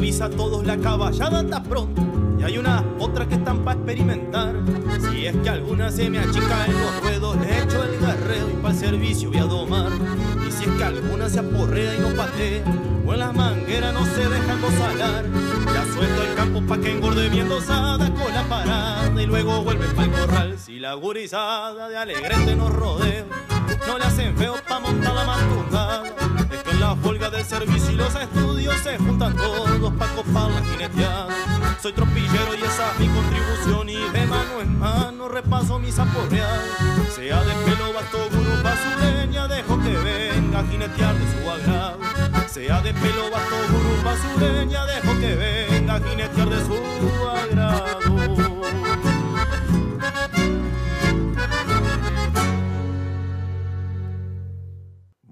A 0.00 0.30
todos 0.30 0.66
la 0.66 0.78
caballada 0.78 1.42
está 1.42 1.62
pronto 1.62 2.02
y 2.38 2.42
hay 2.42 2.56
unas 2.56 2.82
otras 2.98 3.28
que 3.28 3.34
están 3.34 3.58
para 3.64 3.76
experimentar. 3.76 4.54
Si 4.98 5.26
es 5.26 5.36
que 5.36 5.48
alguna 5.50 5.90
se 5.90 6.08
me 6.08 6.18
achica 6.18 6.64
en 6.64 6.72
los 6.72 7.02
ruedos, 7.02 7.36
le 7.36 7.62
echo 7.62 7.84
el 7.84 8.00
garreo 8.00 8.48
y 8.48 8.62
para 8.62 8.74
el 8.74 8.80
servicio 8.80 9.28
voy 9.28 9.38
a 9.38 9.44
domar. 9.44 9.92
Y 10.48 10.50
si 10.52 10.64
es 10.64 10.70
que 10.70 10.84
alguna 10.84 11.28
se 11.28 11.40
aporrea 11.40 11.94
y 11.94 12.00
no 12.00 12.08
patea, 12.16 12.64
o 13.06 13.12
en 13.12 13.18
las 13.18 13.34
mangueras 13.34 13.92
no 13.92 14.06
se 14.06 14.26
dejan 14.26 14.60
salar, 14.78 15.26
ya 15.66 15.92
suelto 15.92 16.22
el 16.22 16.34
campo 16.34 16.62
pa' 16.66 16.78
que 16.78 16.92
engorde 16.92 17.28
bien 17.28 17.48
dosada 17.48 18.10
con 18.14 18.34
la 18.34 18.42
parada 18.44 19.22
y 19.22 19.26
luego 19.26 19.62
vuelve 19.62 19.84
el 19.84 20.10
corral. 20.10 20.58
Si 20.58 20.80
la 20.80 20.94
gurizada 20.94 21.90
de 21.90 21.96
alegrete 21.98 22.56
nos 22.56 22.72
rodea, 22.72 23.26
no 23.86 23.98
le 23.98 24.04
hacen 24.04 24.34
feo 24.34 24.54
pa' 24.66 24.80
montar 24.80 25.14
la 25.14 25.24
mantungada 25.24 25.99
la 26.90 26.96
folga 26.96 27.30
del 27.30 27.44
servicio 27.44 27.92
y 27.92 27.94
los 27.94 28.12
estudios 28.16 28.74
se 28.82 28.98
juntan 28.98 29.36
todos 29.36 29.92
pa' 29.92 30.08
copar 30.08 30.50
la 30.50 30.60
jineteada. 30.60 31.28
Soy 31.80 31.92
tropillero 31.92 32.52
y 32.52 32.64
esa 32.64 32.90
es 32.90 32.98
mi 32.98 33.06
contribución 33.06 33.88
y 33.88 34.10
de 34.10 34.26
mano 34.26 34.60
en 34.60 34.76
mano 34.76 35.28
repaso 35.28 35.78
mis 35.78 35.96
aporreadas. 36.00 36.64
Sea 37.14 37.44
de 37.44 37.54
pelo, 37.64 37.92
basto, 37.92 38.18
gurú, 38.32 38.62
basureña, 38.64 39.46
dejo 39.46 39.78
que 39.78 39.96
venga 39.98 40.58
a 40.58 40.66
jinetear 40.66 41.14
de 41.14 41.26
su 41.30 41.48
agrado. 41.48 41.98
Sea 42.48 42.80
de 42.80 42.92
pelo, 42.92 43.30
basto, 43.30 43.56
gurú, 43.70 44.02
basureña, 44.04 44.84
dejo 44.86 45.20
que 45.20 45.34
venga 45.36 45.94
a 45.94 46.00
jinetear 46.00 46.48
de 46.48 46.64
su 46.64 47.28
agrado. 47.28 48.49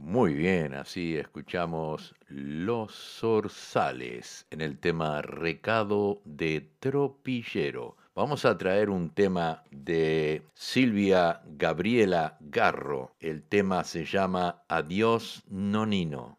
Muy 0.08 0.32
bien, 0.32 0.72
así 0.72 1.18
escuchamos 1.18 2.14
Los 2.28 2.94
Zorzales 3.20 4.46
en 4.50 4.62
el 4.62 4.78
tema 4.78 5.20
Recado 5.20 6.22
de 6.24 6.66
Tropillero. 6.80 7.94
Vamos 8.14 8.46
a 8.46 8.56
traer 8.56 8.88
un 8.88 9.10
tema 9.10 9.64
de 9.70 10.44
Silvia 10.54 11.42
Gabriela 11.44 12.38
Garro. 12.40 13.12
El 13.20 13.42
tema 13.42 13.84
se 13.84 14.06
llama 14.06 14.62
Adiós 14.66 15.44
Nonino. 15.50 16.38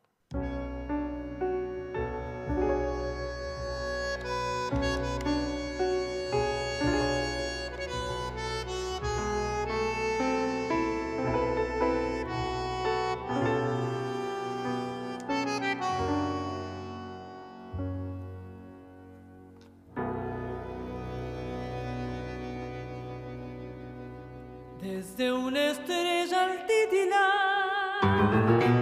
De 25.20 25.34
una 25.34 25.72
estrella 25.72 26.46
al 26.46 26.66
titilar. 26.66 28.79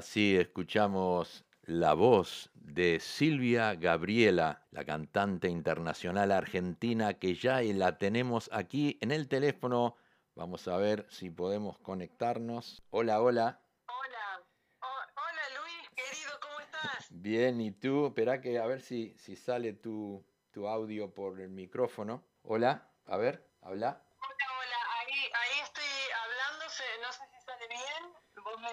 Así 0.00 0.34
escuchamos 0.34 1.44
la 1.64 1.92
voz 1.92 2.50
de 2.54 3.00
Silvia 3.00 3.74
Gabriela, 3.74 4.66
la 4.70 4.86
cantante 4.86 5.50
internacional 5.50 6.32
argentina 6.32 7.18
que 7.18 7.34
ya 7.34 7.60
la 7.60 7.98
tenemos 7.98 8.48
aquí 8.50 8.96
en 9.02 9.10
el 9.10 9.28
teléfono. 9.28 9.98
Vamos 10.34 10.66
a 10.68 10.78
ver 10.78 11.04
si 11.10 11.28
podemos 11.28 11.78
conectarnos. 11.80 12.82
Hola, 12.88 13.20
hola. 13.20 13.60
Hola, 13.88 14.42
Oh, 14.80 14.86
hola 15.16 15.60
Luis, 15.60 15.90
querido, 15.90 16.30
¿cómo 16.40 16.60
estás? 16.60 17.06
Bien, 17.10 17.60
¿y 17.60 17.70
tú? 17.70 18.06
Espera 18.06 18.40
que 18.40 18.58
a 18.58 18.64
ver 18.64 18.80
si, 18.80 19.14
si 19.18 19.36
sale 19.36 19.74
tu, 19.74 20.24
tu 20.50 20.66
audio 20.66 21.12
por 21.12 21.38
el 21.42 21.50
micrófono. 21.50 22.24
Hola, 22.42 22.90
a 23.04 23.18
ver, 23.18 23.46
habla. 23.60 24.02
Hola, 24.18 24.46
hola, 24.60 24.78
ahí, 24.98 25.30
ahí 25.34 25.60
estoy 25.62 25.84
hablando, 26.24 26.64
no 26.64 27.12
sé 27.12 27.22
si 27.36 27.44
sale 27.44 27.68
bien, 27.68 28.14
vos 28.44 28.60
me, 28.60 28.68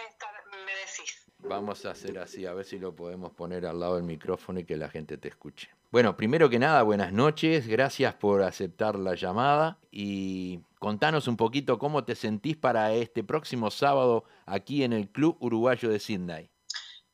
decís. 0.75 1.23
Vamos 1.39 1.85
a 1.85 1.91
hacer 1.91 2.17
así, 2.19 2.45
a 2.45 2.53
ver 2.53 2.65
si 2.65 2.79
lo 2.79 2.95
podemos 2.95 3.31
poner 3.33 3.65
al 3.65 3.79
lado 3.79 3.95
del 3.95 4.03
micrófono 4.03 4.59
y 4.59 4.65
que 4.65 4.75
la 4.75 4.89
gente 4.89 5.17
te 5.17 5.27
escuche. 5.27 5.69
Bueno, 5.91 6.17
primero 6.17 6.49
que 6.49 6.59
nada, 6.59 6.81
buenas 6.83 7.13
noches, 7.13 7.67
gracias 7.67 8.13
por 8.15 8.41
aceptar 8.43 8.95
la 8.97 9.15
llamada 9.15 9.77
y 9.91 10.59
contanos 10.79 11.27
un 11.27 11.37
poquito 11.37 11.77
cómo 11.79 12.03
te 12.03 12.15
sentís 12.15 12.57
para 12.57 12.91
este 12.93 13.23
próximo 13.23 13.71
sábado 13.71 14.25
aquí 14.45 14.83
en 14.83 14.93
el 14.93 15.09
Club 15.09 15.37
Uruguayo 15.39 15.89
de 15.89 15.99
Sydney. 15.99 16.49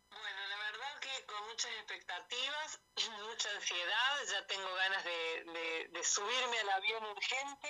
Bueno, 0.10 0.42
la 0.50 0.58
verdad 0.58 1.00
que 1.02 1.26
con 1.28 1.46
muchas 1.50 1.72
expectativas, 1.82 2.82
mucha 3.30 3.50
ansiedad, 3.56 4.14
ya 4.32 4.48
tengo 4.48 4.68
ganas 4.76 5.04
de, 5.04 5.52
de- 5.52 5.88
de 6.00 6.04
subirme 6.04 6.58
al 6.64 6.70
avión 6.70 7.04
urgente 7.16 7.68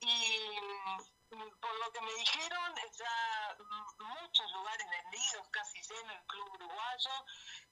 y 0.00 1.23
por 1.60 1.74
lo 1.78 1.92
que 1.92 2.00
me 2.00 2.14
dijeron, 2.14 2.74
ya 2.98 3.56
muchos 3.98 4.52
lugares 4.52 4.86
vendidos, 4.90 5.48
casi 5.50 5.80
lleno 5.82 6.12
el 6.12 6.26
Club 6.26 6.54
Uruguayo, 6.54 7.10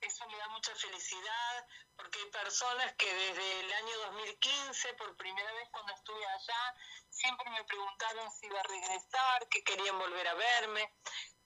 eso 0.00 0.26
me 0.26 0.36
da 0.36 0.48
mucha 0.48 0.74
felicidad 0.74 1.66
porque 1.96 2.18
hay 2.18 2.30
personas 2.30 2.92
que 2.94 3.12
desde 3.14 3.60
el 3.60 3.72
año 3.72 3.98
2015, 4.06 4.94
por 4.94 5.16
primera 5.16 5.52
vez 5.52 5.68
cuando 5.70 5.92
estuve 5.92 6.26
allá, 6.26 6.74
siempre 7.10 7.48
me 7.50 7.64
preguntaron 7.64 8.30
si 8.32 8.46
iba 8.46 8.60
a 8.60 8.64
regresar, 8.64 9.48
que 9.48 9.62
querían 9.62 9.98
volver 9.98 10.26
a 10.28 10.34
verme. 10.34 10.92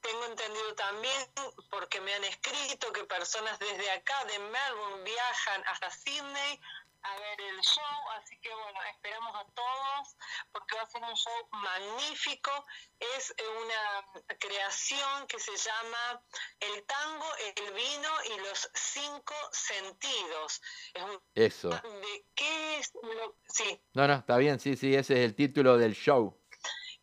Tengo 0.01 0.25
entendido 0.27 0.75
también, 0.77 1.33
porque 1.71 2.01
me 2.01 2.15
han 2.15 2.25
escrito, 2.25 2.93
que 2.93 3.05
personas 3.05 3.59
desde 3.59 3.91
acá, 3.91 4.25
de 4.27 4.39
Melbourne, 4.39 5.03
viajan 5.03 5.65
hasta 5.67 5.91
Sydney 5.91 6.61
a 7.03 7.17
ver 7.17 7.41
el 7.41 7.61
show, 7.61 8.11
así 8.17 8.39
que 8.41 8.53
bueno, 8.53 8.81
esperamos 8.91 9.35
a 9.37 9.45
todos, 9.53 10.17
porque 10.53 10.77
va 10.77 10.83
a 10.83 10.87
ser 10.87 11.03
un 11.03 11.15
show 11.15 11.49
magnífico. 11.53 12.51
Es 12.99 13.31
eh, 13.37 13.49
una 13.49 14.37
creación 14.39 15.27
que 15.29 15.39
se 15.39 15.57
llama 15.57 16.23
El 16.61 16.85
tango, 16.87 17.27
el 17.57 17.73
vino 17.75 18.09
y 18.35 18.39
los 18.41 18.71
cinco 18.75 19.35
sentidos. 19.53 20.61
Es 20.95 21.03
un- 21.03 21.23
Eso. 21.35 21.69
¿De 21.71 22.27
qué 22.35 22.79
es? 22.79 22.93
lo- 23.03 23.37
Sí, 23.49 23.81
No, 23.95 24.07
no, 24.07 24.15
está 24.15 24.37
bien, 24.39 24.59
sí, 24.61 24.77
sí, 24.77 24.95
ese 24.95 25.15
es 25.15 25.21
el 25.21 25.35
título 25.35 25.77
del 25.79 25.95
show. 25.95 26.43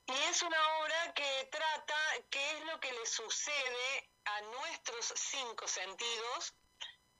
Y 0.06 0.12
es 0.30 0.42
una 0.42 0.78
obra 0.80 1.14
que 1.14 1.48
trata 1.52 1.96
qué 2.30 2.58
es 2.58 2.66
lo 2.66 2.80
que 2.80 2.92
le 2.92 3.06
sucede 3.06 4.12
a 4.26 4.42
nuestros 4.42 5.14
cinco 5.16 5.68
sentidos 5.68 6.54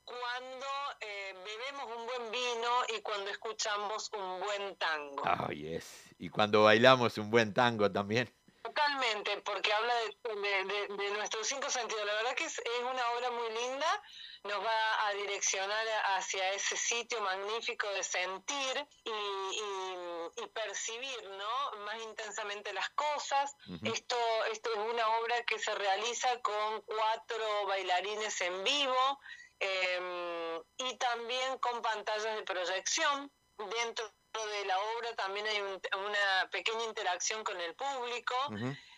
cuando 0.06 0.68
eh, 1.02 1.34
bebemos 1.44 1.98
un 1.98 2.06
buen 2.06 2.32
vino 2.32 2.70
y 2.96 3.02
cuando 3.02 3.30
escuchamos 3.30 4.12
un 4.14 4.40
buen 4.40 4.76
tango. 4.78 5.24
Ay, 5.26 5.76
es. 5.76 6.06
Y 6.20 6.30
cuando 6.30 6.64
bailamos 6.64 7.18
un 7.18 7.30
buen 7.30 7.54
tango 7.54 7.92
también. 7.92 8.32
Totalmente, 8.64 9.42
porque 9.42 9.74
habla 9.74 9.94
de, 9.94 11.10
nuestros 11.18 11.48
cinco 11.48 11.70
sentidos. 11.70 12.06
La 12.06 12.14
verdad 12.14 12.34
que 12.34 12.46
es, 12.46 12.62
una 12.82 13.10
obra 13.12 13.32
muy 13.32 13.50
linda, 13.50 14.04
nos 14.46 14.64
va 14.64 15.08
a 15.08 15.14
direccionar 15.16 15.86
hacia 16.16 16.54
ese 16.54 16.78
sitio 16.78 17.20
magnífico 17.22 17.90
de 17.90 18.04
sentir 18.04 18.88
y, 19.04 20.48
percibir 20.54 21.30
¿no? 21.30 21.84
más 21.84 22.02
intensamente 22.04 22.72
las 22.74 22.90
cosas. 22.92 23.56
esto, 23.84 24.16
esto 24.52 24.70
es 24.72 24.78
una 24.78 25.08
obra 25.20 25.44
que 25.44 25.60
se 25.60 25.74
realiza 25.76 26.42
con 26.42 26.82
cuatro 26.82 27.66
bailarines 27.68 28.40
en 28.42 28.64
vivo 28.64 29.20
em, 29.64 30.64
y 30.78 30.98
también 30.98 31.58
con 31.60 31.82
pantallas 31.82 32.36
de 32.36 32.44
proyección 32.44 33.32
dentro 33.58 34.12
de 34.34 34.66
la 34.66 34.80
obra 34.80 35.16
también 35.16 35.46
hay 35.48 35.62
una 35.62 36.50
pequeña 36.52 36.84
interacción 36.86 37.44
con 37.44 37.60
el 37.62 37.76
público. 37.76 38.36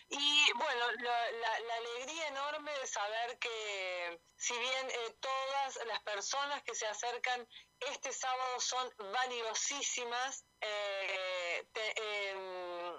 Y 0.08 0.52
bueno, 0.54 0.92
la, 1.00 1.74
alegría 1.76 2.28
enorme 2.28 2.70
de 2.78 2.86
saber 2.86 3.38
que 3.38 4.20
si 4.36 4.56
bien 4.56 4.90
eh, 4.90 5.16
todas 5.20 5.80
las 5.86 6.00
personas 6.02 6.62
que 6.62 6.76
se 6.76 6.86
acercan 6.86 7.46
este 7.80 8.12
sábado 8.12 8.60
son 8.60 8.88
valiosísimas, 9.12 10.44
eh, 10.60 11.68
em, 11.74 12.98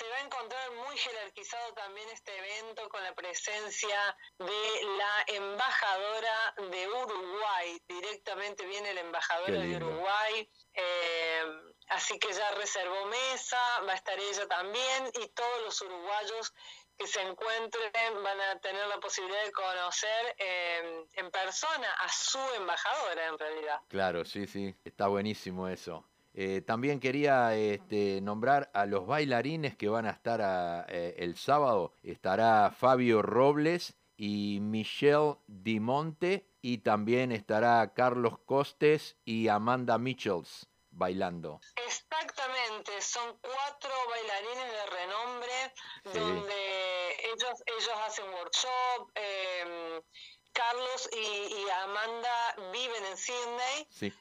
se 0.00 0.08
va 0.08 0.16
a 0.16 0.20
encontrar 0.20 0.70
muy 0.86 0.96
jerarquizado 0.96 1.74
también 1.74 2.08
este 2.08 2.34
evento 2.34 2.88
con 2.88 3.04
la 3.04 3.14
presencia 3.14 4.16
de 4.38 4.96
la 4.96 5.24
embajadora 5.26 6.54
de 6.70 6.88
Uruguay. 6.88 7.82
Directamente 7.86 8.64
viene 8.64 8.92
el 8.92 8.98
embajador 8.98 9.50
de 9.50 9.76
Uruguay. 9.76 10.48
Eh, 10.72 11.44
así 11.88 12.18
que 12.18 12.32
ya 12.32 12.50
reservó 12.52 13.04
mesa, 13.06 13.60
va 13.86 13.92
a 13.92 13.96
estar 13.96 14.18
ella 14.18 14.48
también 14.48 15.10
y 15.20 15.28
todos 15.28 15.60
los 15.66 15.82
uruguayos 15.82 16.54
que 16.96 17.06
se 17.06 17.20
encuentren 17.20 18.22
van 18.22 18.40
a 18.40 18.58
tener 18.60 18.86
la 18.86 19.00
posibilidad 19.00 19.44
de 19.44 19.52
conocer 19.52 20.34
eh, 20.38 21.04
en 21.12 21.30
persona 21.30 21.92
a 21.92 22.08
su 22.08 22.38
embajadora 22.56 23.26
en 23.26 23.38
realidad. 23.38 23.80
Claro, 23.88 24.24
sí, 24.24 24.46
sí, 24.46 24.74
está 24.82 25.08
buenísimo 25.08 25.68
eso. 25.68 26.09
Eh, 26.42 26.62
también 26.62 27.00
quería 27.00 27.54
este, 27.54 28.22
nombrar 28.22 28.70
a 28.72 28.86
los 28.86 29.06
bailarines 29.06 29.76
que 29.76 29.90
van 29.90 30.06
a 30.06 30.10
estar 30.10 30.86
eh, 30.88 31.14
el 31.18 31.36
sábado. 31.36 31.92
Estará 32.02 32.70
Fabio 32.70 33.20
Robles 33.20 33.94
y 34.16 34.56
Michelle 34.62 35.36
Dimonte 35.46 36.48
y 36.62 36.78
también 36.78 37.30
estará 37.30 37.92
Carlos 37.92 38.38
Costes 38.46 39.18
y 39.26 39.48
Amanda 39.48 39.98
Michels 39.98 40.66
bailando. 40.90 41.60
Exactamente, 41.76 43.02
son 43.02 43.38
cuatro 43.42 43.90
bailarines 44.08 44.72
de 44.72 44.86
renombre 44.96 45.74
donde 46.04 47.16
ellos, 47.34 47.62
ellos 47.66 47.94
hacen 48.06 48.24
workshop. 48.32 49.10
Em, 49.14 50.00
Carlos 50.54 51.10
y, 51.12 51.68
Amanda 51.84 52.54
viven 52.72 53.04
en 53.04 53.16
Sydney. 53.18 53.86
Sí. 53.90 54.14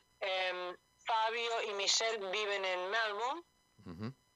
Fabio 1.10 1.64
y 1.70 1.74
Michelle 1.74 2.20
viven 2.32 2.64
en 2.64 2.92
Melbourne 2.92 3.44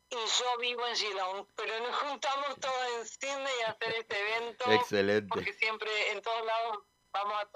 y 0.09 0.15
yo 0.15 0.57
vivo 0.59 0.87
en 0.87 0.95
Geelong, 0.95 1.47
pero 1.55 1.79
nos 1.79 1.95
juntamos 1.97 2.59
todos 2.59 2.87
en 2.97 3.05
Sydney 3.05 3.61
a 3.65 3.71
hacer 3.71 3.93
este 3.95 4.19
evento. 4.19 4.71
Excelente. 4.71 5.27
Porque 5.27 5.53
siempre 5.53 6.11
en 6.11 6.21
todos 6.21 6.45
lados 6.45 6.79
vamos 7.11 7.33
a, 7.33 7.49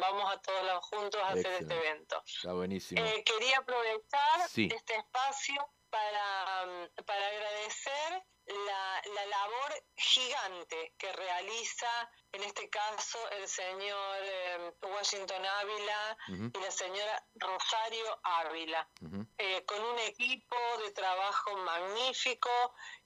vamos 0.00 0.32
a 0.32 0.40
todos 0.40 0.64
lados 0.64 0.84
juntos 0.86 1.20
a 1.22 1.28
hacer 1.28 1.52
este 1.60 1.74
evento. 1.74 2.22
Está 2.26 2.52
buenísimo. 2.52 3.04
Eh, 3.04 3.22
quería 3.24 3.58
aprovechar 3.58 4.40
este 4.44 4.96
espacio 4.96 5.68
para, 5.90 6.66
mm, 6.66 7.04
para 7.04 7.26
agradecer 7.28 8.24
la, 8.46 9.02
la, 9.14 9.26
labor 9.26 9.84
gigante 9.96 10.94
que 10.98 11.12
realiza 11.12 12.10
en 12.32 12.42
este 12.42 12.68
caso 12.68 13.18
el 13.30 13.48
señor 13.48 14.16
eh, 14.22 14.72
Washington 14.82 15.44
Ávila 15.46 16.18
y 16.28 16.60
la 16.60 16.70
señora 16.70 17.26
Rosario 17.36 18.20
Ávila, 18.22 18.88
eh, 19.38 19.64
con 19.64 19.82
un 19.82 19.98
equipo 20.00 20.56
de 20.84 20.90
trabajo 20.92 21.56
magnífico 21.58 22.50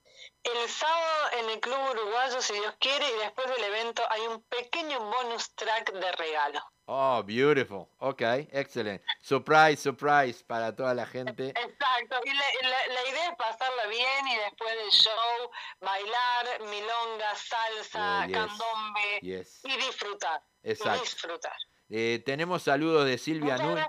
El 0.43 0.69
sábado 0.69 1.31
en 1.39 1.51
el 1.51 1.61
Club 1.61 1.79
Uruguayo, 1.91 2.41
si 2.41 2.55
Dios 2.55 2.75
quiere, 2.81 3.07
y 3.09 3.19
después 3.19 3.47
del 3.49 3.63
evento 3.65 4.03
hay 4.11 4.23
un 4.23 4.43
pequeño 4.45 4.99
bonus 4.99 5.55
track 5.55 5.93
de 5.93 6.13
regalo. 6.13 6.61
Oh, 6.87 7.23
beautiful. 7.23 7.87
Ok, 7.99 8.23
excelente. 8.51 9.05
Surprise, 9.21 9.77
surprise 9.77 10.43
para 10.45 10.75
toda 10.75 10.93
la 10.93 11.07
gente. 11.07 11.51
Exacto. 11.51 12.21
Y 12.25 12.33
la, 12.33 13.11
idea 13.11 13.29
es 13.31 13.37
pasarla 13.37 13.87
bien 13.87 14.27
y 14.27 14.37
después 14.37 14.75
del 14.77 14.91
show 14.91 15.51
bailar, 15.81 16.61
milonga, 16.63 17.35
salsa, 17.37 18.27
oh, 18.27 18.33
candombe 18.33 19.19
y 19.23 19.77
disfrutar. 19.77 20.43
Exacto. 20.65 21.03
disfrutar. 21.03 21.57
Eh, 21.91 22.23
tenemos 22.25 22.63
saludos 22.63 23.07
de 23.07 23.19
Silvia 23.19 23.57
Núñez. 23.59 23.87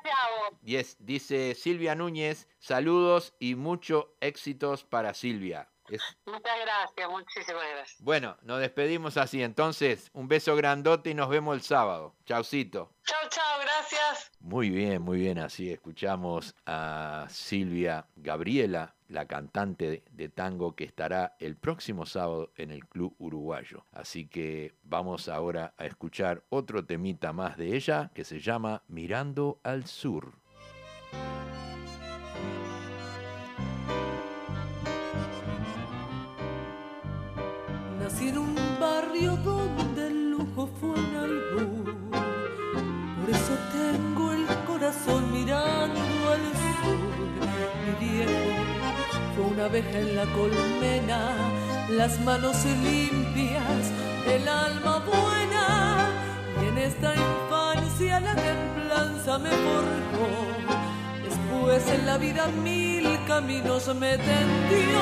Yes, 0.64 0.98
dice 1.00 1.56
Silvia 1.56 1.96
Núñez, 1.96 2.48
saludos 2.60 3.34
y 3.40 3.56
muchos 3.56 4.06
éxitos 4.20 4.84
para 4.84 5.16
Silvia. 5.16 5.72
Muchas 6.26 6.60
gracias, 6.62 7.10
muchísimas 7.10 7.64
gracias. 7.70 8.02
Bueno, 8.02 8.38
nos 8.44 8.60
despedimos 8.60 9.18
así 9.18 9.42
entonces. 9.42 10.10
Un 10.14 10.28
beso 10.28 10.56
grandote 10.56 11.10
y 11.10 11.14
nos 11.14 11.30
vemos 11.30 11.56
el 11.56 11.62
sábado. 11.62 12.16
Chaucito. 12.26 12.94
Chao, 13.06 13.30
chao, 13.30 13.60
gracias. 13.62 14.32
Muy 14.40 14.70
bien, 14.70 15.02
muy 15.02 15.20
bien. 15.20 15.40
Así 15.40 15.72
escuchamos 15.72 16.56
a 16.66 17.28
Silvia 17.30 18.08
Gabriela, 18.16 18.96
la 19.08 19.28
cantante 19.28 20.04
de 20.10 20.30
tango 20.30 20.76
que 20.76 20.84
estará 20.84 21.36
el 21.40 21.56
próximo 21.58 22.06
sábado 22.06 22.52
en 22.56 22.72
el 22.72 22.86
Club 22.88 23.16
Uruguayo. 23.20 23.86
Así 23.92 24.28
que 24.28 24.76
vamos 24.84 25.28
ahora 25.28 25.74
a 25.78 25.86
escuchar 25.86 26.44
otro 26.50 26.86
temita 26.86 27.34
más 27.34 27.58
de 27.58 27.76
ella 27.76 28.12
que 28.14 28.24
se 28.24 28.40
llama 28.40 28.84
Mirando 28.88 29.60
al 29.64 29.86
Sur. 29.86 30.34
Una 49.62 49.70
abeja 49.70 50.00
en 50.00 50.16
la 50.16 50.26
colmena, 50.26 51.36
las 51.90 52.20
manos 52.22 52.66
limpias, 52.66 53.92
el 54.28 54.48
alma 54.48 55.04
buena. 55.06 56.10
Y 56.62 56.68
en 56.68 56.78
esta 56.80 57.14
infancia 57.14 58.20
la 58.22 58.36
templanza 58.36 59.38
me 59.38 59.50
forjó. 59.50 60.30
Después 61.24 61.88
en 61.90 62.06
la 62.08 62.18
vida 62.18 62.48
mil 62.64 63.20
caminos 63.28 63.88
me 63.96 64.18
tendió 64.18 65.00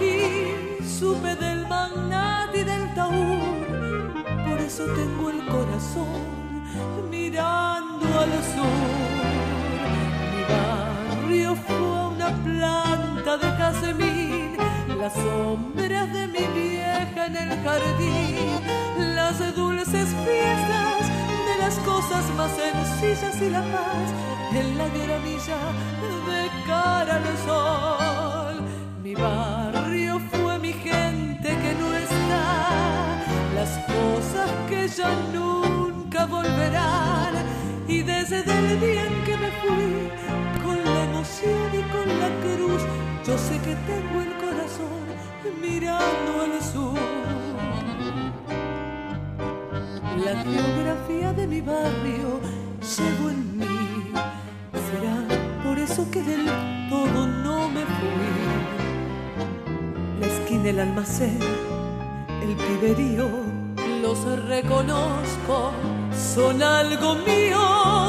y 0.00 0.84
supe 0.84 1.36
del 1.36 1.68
magnate 1.68 2.62
y 2.62 2.64
del 2.64 2.92
taur, 2.94 4.48
por 4.48 4.58
eso 4.58 4.84
tengo 4.96 5.30
el 5.30 5.46
corazón 5.46 6.64
mirando 7.08 8.06
al 8.18 8.32
sur. 8.52 9.26
Mi 11.28 11.44
una 12.26 12.42
planta 12.42 13.36
de 13.36 13.50
jazmín, 13.56 14.56
las 14.98 15.12
sombras 15.12 16.12
de 16.12 16.26
mi 16.28 16.46
vieja 16.58 17.26
en 17.26 17.36
el 17.36 17.62
jardín, 17.62 19.14
las 19.14 19.38
dulces 19.54 20.08
fiestas 20.24 21.02
de 21.46 21.58
las 21.58 21.74
cosas 21.80 22.24
más 22.36 22.50
sencillas 22.52 23.40
y 23.40 23.50
la 23.50 23.60
paz 23.60 24.08
en 24.52 24.78
la 24.78 24.88
gramilla 24.88 25.58
de 26.28 26.66
cara 26.66 27.16
al 27.16 27.38
sol. 27.46 28.64
Mi 29.02 29.14
barrio 29.14 30.20
fue 30.30 30.58
mi 30.58 30.72
gente 30.72 31.48
que 31.48 31.74
no 31.80 31.94
está, 31.94 33.22
las 33.54 33.70
cosas 33.86 34.50
que 34.68 34.88
ya 34.88 35.10
nunca 35.32 36.26
volverán. 36.26 37.34
Y 37.88 38.02
desde 38.02 38.38
el 38.40 38.80
día 38.80 39.06
en 39.06 39.24
que 39.24 39.36
me 39.36 39.50
fui, 39.62 40.25
y 41.44 41.82
con 41.92 42.08
la 42.18 42.30
cruz, 42.40 42.82
yo 43.26 43.36
sé 43.36 43.58
que 43.58 43.74
tengo 43.74 44.22
el 44.22 44.34
corazón 44.38 45.04
mirando 45.60 46.42
al 46.42 46.62
sur. 46.62 46.98
La 50.24 50.42
geografía 50.42 51.34
de 51.34 51.46
mi 51.46 51.60
barrio 51.60 52.40
llevo 52.80 53.30
en 53.30 53.58
mí. 53.58 54.12
Será 54.90 55.16
por 55.62 55.78
eso 55.78 56.10
que 56.10 56.22
del 56.22 56.46
todo 56.88 57.26
no 57.26 57.68
me 57.68 57.82
fui. 57.82 58.32
La 60.20 60.26
esquina, 60.26 60.70
el 60.70 60.80
almacén, 60.80 61.38
el 62.42 62.56
piberío, 62.56 63.28
los 64.00 64.24
reconozco, 64.46 65.72
son 66.14 66.62
algo 66.62 67.14
mío. 67.16 68.06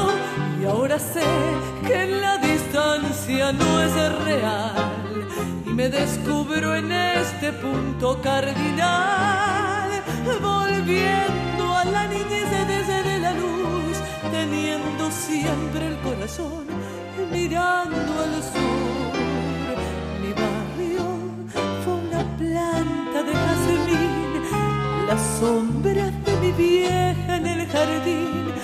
Y 0.60 0.64
ahora 0.64 0.98
sé 0.98 1.24
que 1.86 2.06
la 2.06 2.38
distancia 2.38 3.52
no 3.52 3.82
es 3.82 3.94
real. 4.24 4.74
Y 5.66 5.70
me 5.70 5.88
descubro 5.88 6.74
en 6.74 6.90
este 6.90 7.52
punto 7.52 8.20
cardinal, 8.22 9.90
volviendo 10.40 11.74
a 11.74 11.84
la 11.84 12.06
niñez 12.08 12.50
desde 12.66 13.18
la 13.18 13.32
luz, 13.32 13.96
teniendo 14.32 15.10
siempre 15.10 15.86
el 15.86 15.96
corazón 15.98 16.78
mirando 17.32 17.96
al 17.96 18.42
sur. 18.42 19.14
Mi 20.20 20.32
barrio 20.32 21.06
fue 21.84 21.94
una 21.94 22.22
planta 22.36 23.22
de 23.22 23.32
jazmín, 23.32 24.42
las 25.06 25.20
sombras 25.38 26.12
de 26.24 26.36
mi 26.40 26.52
vieja 26.52 27.36
en 27.36 27.46
el 27.46 27.66
jardín, 27.68 28.48
la 28.48 28.57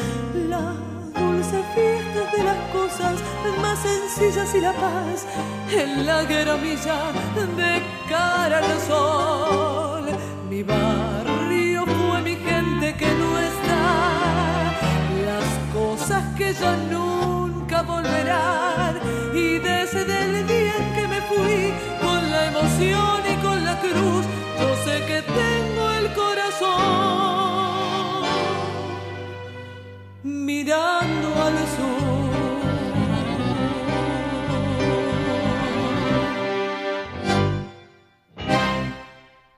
dulce 1.55 1.75
fiesta 1.75 2.37
de 2.37 2.45
las 2.45 2.57
cosas 2.73 3.15
más 3.61 3.79
sencillas 3.79 4.55
y 4.55 4.61
la 4.61 4.73
paz 4.73 5.27
en 5.71 6.07
la 6.07 6.23
gramilla 6.23 7.13
de 7.57 7.83
cara 8.09 8.59
al 8.59 8.81
sol. 8.81 10.05
Mi 10.49 10.63
barrio 10.63 11.85
fue 11.85 12.23
mi 12.23 12.37
gente 12.37 12.95
que 12.95 13.07
no 13.07 13.39
está, 13.39 14.75
las 15.27 15.75
cosas 15.75 16.23
que 16.37 16.53
ya 16.53 16.77
nunca 16.91 17.83
volverán. 17.83 18.99
Y 19.35 19.59
desde 19.59 20.25
el 20.25 20.47
día 20.47 20.75
en 20.79 20.95
que 20.95 21.09
me 21.09 21.21
fui, 21.23 21.73
con 22.01 22.31
la 22.31 22.47
emoción 22.47 23.21
y 23.33 23.37
con 23.43 23.65
la 23.65 23.79
cruz, 23.81 24.25
yo 24.61 24.77
sé 24.85 25.05
que 25.07 25.23
tengo 25.23 25.91
el 25.91 26.13
corazón 26.15 27.64
mirando 30.25 31.35
al 31.35 31.59
sur. 31.69 32.35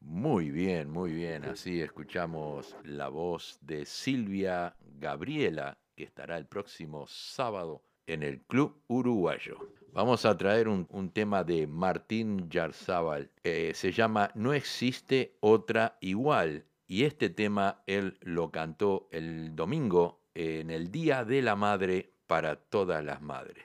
Muy 0.01 0.51
bien, 0.51 0.91
muy 0.91 1.13
bien. 1.13 1.45
Así 1.45 1.81
escuchamos 1.81 2.77
la 2.83 3.09
voz 3.09 3.59
de 3.63 3.87
Silvia 3.87 4.75
Gabriela, 4.99 5.79
que 5.95 6.03
estará 6.03 6.37
el 6.37 6.47
próximo 6.47 7.07
sábado 7.07 7.83
en 8.09 8.25
el 8.25 8.41
Club 8.43 8.83
Uruguayo. 8.89 9.57
Vamos 9.93 10.25
a 10.25 10.37
traer 10.37 10.69
un, 10.69 11.11
tema 11.11 11.45
de 11.45 11.69
Martín 11.69 12.51
Yarzábal. 12.51 13.31
Eh, 13.45 13.73
se 13.75 13.93
llama 13.93 14.33
No 14.35 14.53
existe 14.53 15.37
otra 15.41 15.97
igual. 16.01 16.67
Y 16.89 17.05
este 17.05 17.31
tema 17.31 17.83
él 17.87 18.19
lo 18.21 18.51
cantó 18.51 19.09
el 19.11 19.57
domingo 19.57 20.26
en 20.39 20.69
el 20.69 20.93
Día 20.93 21.25
de 21.25 21.41
la 21.41 21.57
Madre 21.57 22.13
para 22.27 22.57
todas 22.57 23.03
las 23.03 23.23
madres. 23.23 23.65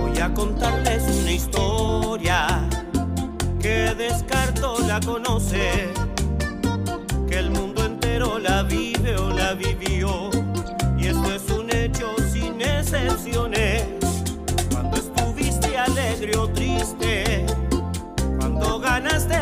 Voy 0.00 0.18
a 0.18 0.32
contarles 0.32 1.02
una 1.02 1.32
historia 1.32 2.46
que 3.60 3.94
descarto 3.94 4.78
la 4.88 5.00
conoce, 5.00 5.92
que 7.28 7.40
el 7.40 7.50
mundo 7.50 7.84
entero 7.84 8.38
la 8.38 8.62
vive 8.62 9.16
o 9.18 9.28
la 9.28 9.52
vivió. 9.52 10.33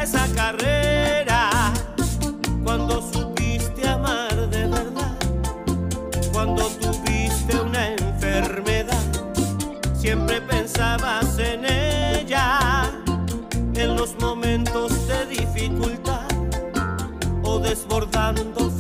Esa 0.03 0.27
carrera, 0.35 1.73
cuando 2.65 3.01
supiste 3.13 3.87
amar 3.89 4.35
de 4.51 4.67
verdad, 4.67 5.17
cuando 6.33 6.67
tuviste 6.81 7.57
una 7.61 7.93
enfermedad. 7.93 9.01
Siempre 9.95 10.41
pensabas 10.41 11.39
en 11.39 11.65
ella, 11.65 12.91
en 13.75 13.97
los 13.97 14.19
momentos 14.21 15.07
de 15.07 15.27
dificultad 15.27 16.27
o 17.45 17.61
desbordando 17.61 18.72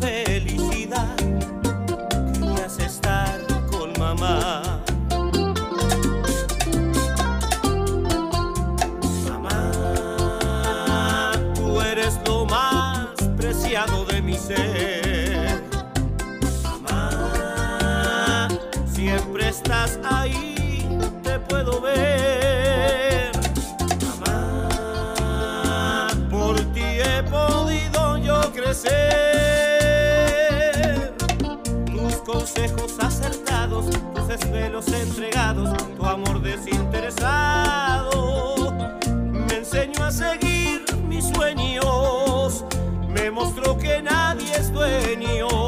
tus 34.32 34.40
desvelos 34.40 34.88
entregados, 34.88 35.70
tu 35.96 36.04
amor 36.06 36.40
desinteresado. 36.40 38.72
Me 39.30 39.56
enseñó 39.56 40.04
a 40.04 40.10
seguir 40.10 40.84
mis 41.06 41.28
sueños, 41.28 42.64
me 43.08 43.30
mostró 43.30 43.76
que 43.76 44.00
nadie 44.02 44.54
es 44.54 44.72
dueño 44.72 45.61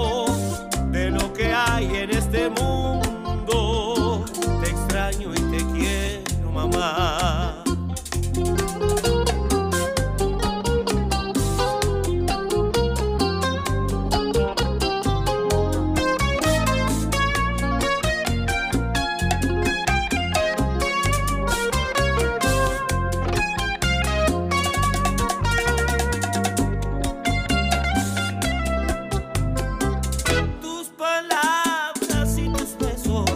palabras 31.04 32.38
y 32.38 32.48
tus 32.48 32.78
besos 32.78 33.30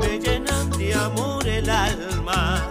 me 0.00 0.18
llenan 0.18 0.70
de 0.78 0.94
amor 0.94 1.46
el 1.46 1.68
alma. 1.68 2.62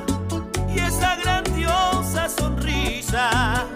Y 0.73 0.79
esa 0.79 1.15
grandiosa 1.17 2.27
sonrisa 2.27 3.67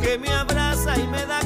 que 0.00 0.16
me 0.18 0.30
abraza 0.32 0.96
y 0.96 1.06
me 1.08 1.26
da 1.26 1.40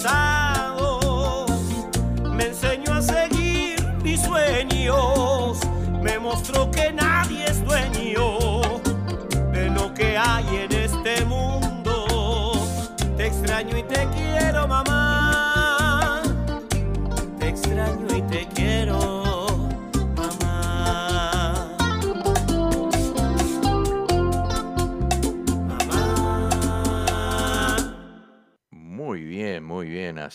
desinteresado. 0.00 0.39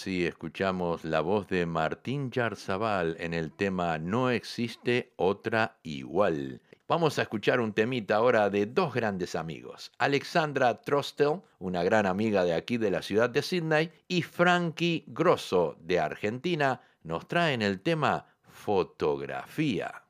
Escuchamos 0.07 1.03
la 1.03 1.19
voz 1.19 1.47
de 1.47 1.65
Martín 1.65 2.29
Yarzabal 2.29 3.17
en 3.19 3.33
el 3.33 3.51
tema 3.51 3.97
No 3.97 4.29
existe 4.29 5.11
otra 5.15 5.79
igual. 5.81 6.61
Vamos 6.87 7.17
a 7.17 7.23
escuchar 7.23 7.59
un 7.59 7.73
temita 7.73 8.17
ahora 8.17 8.51
de 8.51 8.67
dos 8.67 8.93
grandes 8.93 9.33
amigos, 9.33 9.91
Alexandra 9.97 10.81
Trostel, 10.81 11.41
una 11.57 11.81
gran 11.81 12.05
amiga 12.05 12.43
de 12.43 12.53
aquí 12.53 12.77
de 12.77 12.91
la 12.91 13.01
ciudad 13.01 13.31
de 13.31 13.41
Sydney, 13.41 13.91
y 14.07 14.21
Frankie 14.21 15.05
Grosso 15.07 15.75
de 15.79 15.99
Argentina, 15.99 16.81
nos 17.01 17.27
traen 17.27 17.63
el 17.63 17.81
tema 17.81 18.27
Fotografía. 18.47 20.04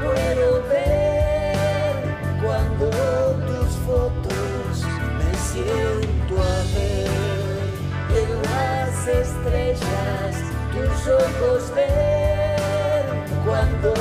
Puedo 0.00 0.62
ver 0.68 2.02
cuando 2.42 2.90
tus 3.46 3.70
fotos 3.86 4.84
me 5.18 5.32
siento 5.50 6.34
a 6.42 6.58
ver. 6.74 7.70
En 8.20 8.30
las 8.42 9.06
estrellas 9.06 10.36
tus 10.72 10.98
ojos 11.08 11.72
ven 11.74 13.24
cuando 13.44 13.92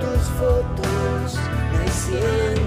tus 0.00 0.24
fotos 0.38 1.38
me 1.72 1.88
siento 1.88 2.59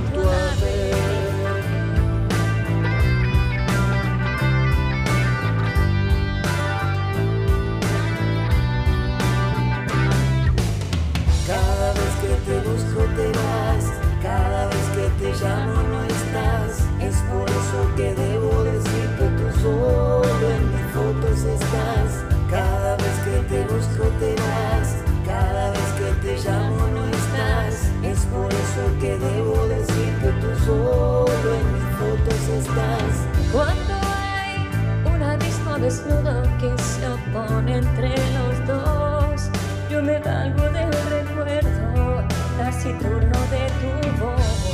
es 17.00 17.18
por 17.30 17.50
eso 17.50 17.96
que 17.96 18.14
debo 18.16 18.64
decir 18.64 19.08
que 19.18 19.28
tú 19.38 19.62
solo 19.62 20.50
en 20.50 20.72
mis 20.72 20.92
fotos 20.94 21.44
estás, 21.44 22.24
cada 22.50 22.96
vez 22.96 23.16
que 23.26 23.38
te 23.50 23.62
busco 23.74 24.04
te 24.20 24.36
vas 24.36 25.04
cada 25.26 25.72
vez 25.72 25.90
que 25.98 26.28
te 26.28 26.50
llamo 26.50 26.88
no 26.88 27.06
estás, 27.06 27.90
es 28.04 28.20
por 28.26 28.52
eso 28.52 29.00
que 29.00 29.18
debo 29.18 29.68
decir 29.68 30.14
que 30.22 30.30
tú 30.42 30.66
solo 30.66 31.54
en 31.54 31.74
mis 31.74 31.90
fotos 31.98 32.42
estás. 32.60 33.14
Cuando 33.52 33.94
hay 33.94 34.68
un 35.06 35.24
abismo 35.24 35.78
desnudo 35.78 36.44
que 36.60 36.72
se 36.82 37.08
opone 37.08 37.78
entre 37.78 38.10
los 38.10 38.68
dos, 38.68 39.50
yo 39.90 40.02
me 40.02 40.20
valgo 40.20 40.64
del 40.70 40.92
recuerdo 41.10 42.24
taciturno 42.58 43.40
de 43.52 43.68
tu 43.80 44.24
voz. 44.24 44.73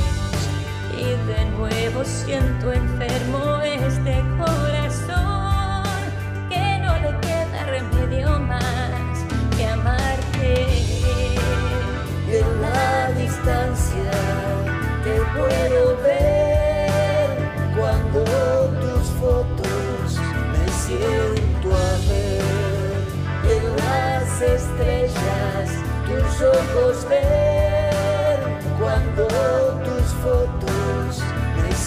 Y 1.30 1.32
de 1.32 1.44
nuevo 1.50 2.04
siento 2.04 2.72
enfermo 2.72 3.60
este 3.62 4.20
corazón 4.38 5.84
que 6.48 6.78
no 6.82 6.94
le 6.98 7.20
queda 7.20 7.66
remedio 7.66 8.40
más 8.40 9.24
que 9.56 9.66
amar 9.66 10.18
en 12.32 12.62
la 12.62 13.10
distancia 13.18 14.10
te 15.04 15.20
puedo 15.36 15.96
ver 16.02 17.30
cuando 17.76 18.24
tus 18.80 19.06
fotos 19.20 20.18
me 20.52 20.66
siento 20.84 21.68
a 21.76 21.92
ver. 22.08 22.42
En 23.56 23.64
las 23.76 24.42
estrellas 24.42 25.70
tus 26.06 26.42
ojos 26.42 27.08
ver 27.08 28.40
cuando 28.78 29.26
tus 29.84 30.06
fotos 30.22 30.59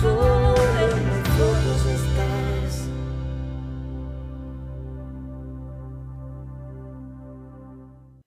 solo 0.00 0.54
en 0.80 0.94
mis 1.04 1.28
fotos 1.36 1.86
estás. 1.86 2.88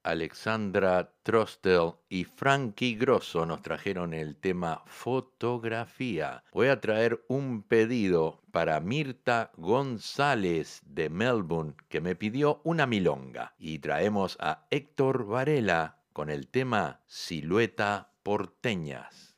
Alexandra 0.04 1.12
Trostel 1.24 1.94
y 2.10 2.24
Frankie 2.24 2.96
Grosso 2.96 3.46
nos 3.46 3.62
trajeron 3.62 4.14
el 4.14 4.36
tema 4.36 4.82
fotografía. 4.86 6.44
Voy 6.54 6.68
a 6.68 6.82
traer 6.82 7.24
un 7.28 7.62
pedido 7.64 8.42
para 8.52 8.80
Mirta 8.80 9.52
González 9.58 10.82
de 10.86 11.10
Melbourne 11.10 11.76
que 11.88 12.02
me 12.02 12.16
pidió 12.16 12.62
una 12.64 12.86
milonga 12.86 13.54
y 13.58 13.80
traemos 13.80 14.38
a 14.40 14.66
Héctor 14.70 15.26
Varela 15.26 16.01
con 16.14 16.30
el 16.30 16.48
tema 16.48 17.02
Silueta 17.08 18.12
Porteñas. 18.24 19.31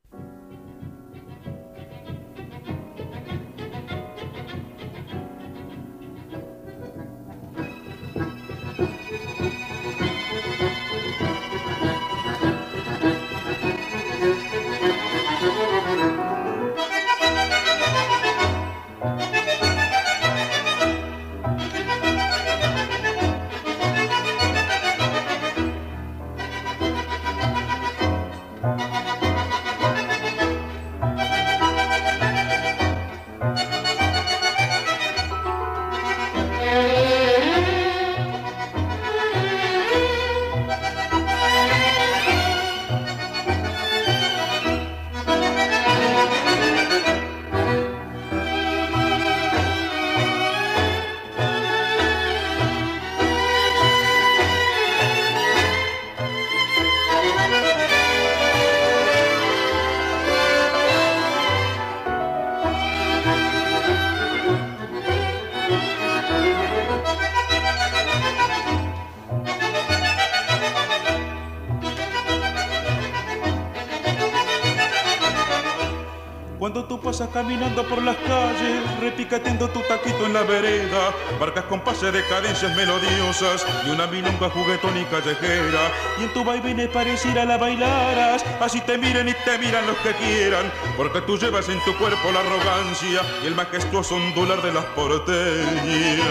Caminando 77.31 77.83
por 77.87 78.01
las 78.01 78.15
calles, 78.17 78.99
repicateando 78.99 79.69
tu 79.69 79.81
taquito 79.81 80.25
en 80.25 80.33
la 80.33 80.41
vereda, 80.41 81.13
barcas 81.39 81.65
con 81.65 81.81
pase 81.81 82.11
de 82.11 82.25
cadencias 82.25 82.75
melodiosas 82.75 83.65
y 83.85 83.91
una 83.91 84.07
milonga 84.07 84.49
juguetón 84.49 84.97
y 84.97 85.05
callejera. 85.05 85.91
Y 86.19 86.23
en 86.23 86.33
tu 86.33 86.43
vaivén 86.43 86.89
pareciera 86.91 87.45
la 87.45 87.57
bailaras, 87.57 88.43
así 88.59 88.81
te 88.81 88.97
miren 88.97 89.29
y 89.29 89.33
te 89.45 89.59
miran 89.59 89.85
los 89.85 89.97
que 89.97 90.13
quieran, 90.13 90.71
porque 90.97 91.21
tú 91.21 91.37
llevas 91.37 91.69
en 91.69 91.79
tu 91.83 91.95
cuerpo 91.97 92.31
la 92.31 92.39
arrogancia 92.39 93.21
y 93.43 93.47
el 93.47 93.55
majestuoso 93.55 94.15
ondular 94.15 94.61
de 94.63 94.73
las 94.73 94.85
porteñas. 94.85 96.23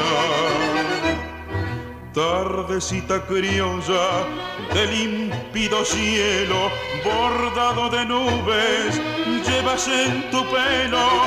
Tardecita 2.14 3.24
criolla 3.26 4.26
del 4.74 4.90
límpido 4.90 5.82
cielo, 5.82 6.70
bordado 7.02 7.88
de 7.88 8.04
nubes, 8.04 9.00
llevas 9.46 9.88
en 9.88 10.30
tu 10.30 10.44
pelo 10.44 11.22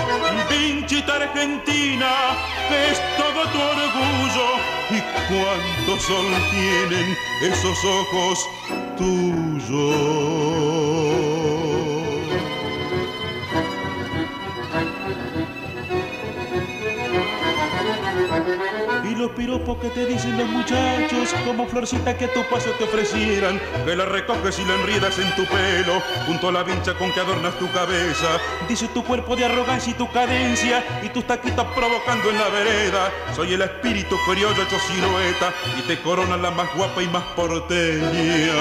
pinchita 0.47 1.15
argentina, 1.15 2.11
es 2.69 3.01
todo 3.17 3.41
tu 3.51 3.59
orgullo. 3.59 4.47
Y 4.91 5.01
cuánto 5.27 5.99
sol 5.99 6.27
tienen 6.51 7.17
esos 7.41 7.83
ojos 7.83 8.47
tuyos. 8.97 10.44
Piropos 19.35 19.77
que 19.77 19.89
te 19.89 20.05
dicen 20.05 20.37
los 20.37 20.47
muchachos, 20.47 21.33
como 21.45 21.67
florcita 21.67 22.17
que 22.17 22.25
a 22.25 22.33
tu 22.33 22.41
paso 22.43 22.71
te 22.77 22.85
ofrecieran, 22.85 23.59
que 23.85 23.95
la 23.95 24.05
recoges 24.05 24.57
y 24.59 24.65
la 24.65 24.75
enriedas 24.75 25.19
en 25.19 25.35
tu 25.35 25.45
pelo, 25.45 26.01
junto 26.25 26.49
a 26.49 26.51
la 26.51 26.63
vincha 26.63 26.93
con 26.93 27.11
que 27.11 27.19
adornas 27.19 27.57
tu 27.59 27.69
cabeza. 27.71 28.39
Dice 28.67 28.87
tu 28.87 29.03
cuerpo 29.03 29.35
de 29.35 29.45
arrogancia 29.45 29.91
y 29.91 29.95
tu 29.95 30.09
cadencia, 30.11 30.83
y 31.03 31.09
tus 31.09 31.25
taquitos 31.25 31.65
provocando 31.75 32.29
en 32.29 32.37
la 32.37 32.49
vereda. 32.49 33.11
Soy 33.35 33.53
el 33.53 33.61
espíritu 33.61 34.15
criollo 34.27 34.63
hecho 34.63 34.79
silueta, 34.79 35.53
y 35.77 35.81
te 35.87 36.01
corona 36.01 36.37
la 36.37 36.51
más 36.51 36.73
guapa 36.75 37.03
y 37.03 37.07
más 37.07 37.23
porteña. 37.35 38.53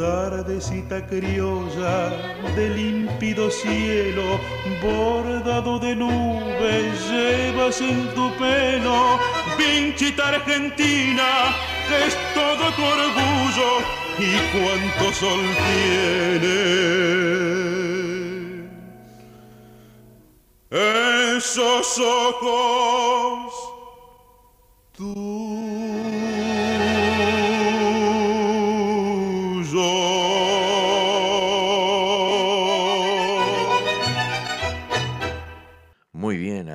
Tardecita 0.00 1.06
criolla 1.06 2.08
de 2.56 2.70
límpido 2.70 3.50
cielo, 3.50 4.40
bordado 4.82 5.78
de 5.78 5.94
nubes, 5.94 7.10
llevas 7.10 7.82
en 7.82 8.08
tu 8.14 8.30
pelo, 8.38 9.18
pinchita 9.58 10.28
argentina, 10.28 11.54
es 12.06 12.16
todo 12.32 12.72
tu 12.76 12.82
orgullo 12.82 13.70
y 14.18 14.30
cuánto 14.54 15.12
sol 15.12 15.44
tiene. 15.68 16.56
Esos 21.36 21.98
ojos, 21.98 23.52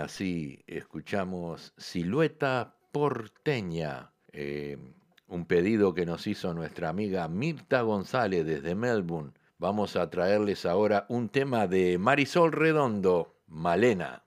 así 0.06 0.64
escuchamos 0.68 1.74
Silueta 1.78 2.76
Porteña, 2.91 4.12
eh, 4.32 4.78
un 5.28 5.45
pedido 5.45 5.95
que 5.95 6.06
nos 6.06 6.28
hizo 6.28 6.53
nuestra 6.53 6.89
amiga 6.89 7.28
Mirta 7.28 7.82
González 7.82 8.45
desde 8.45 8.76
Melbourne. 8.76 9.32
Vamos 9.58 9.95
a 9.95 10.10
traerles 10.12 10.68
ahora 10.68 11.08
un 11.10 11.30
tema 11.30 11.66
de 11.66 11.97
Marisol 11.97 12.51
Redondo, 12.51 13.36
Malena. 13.47 14.25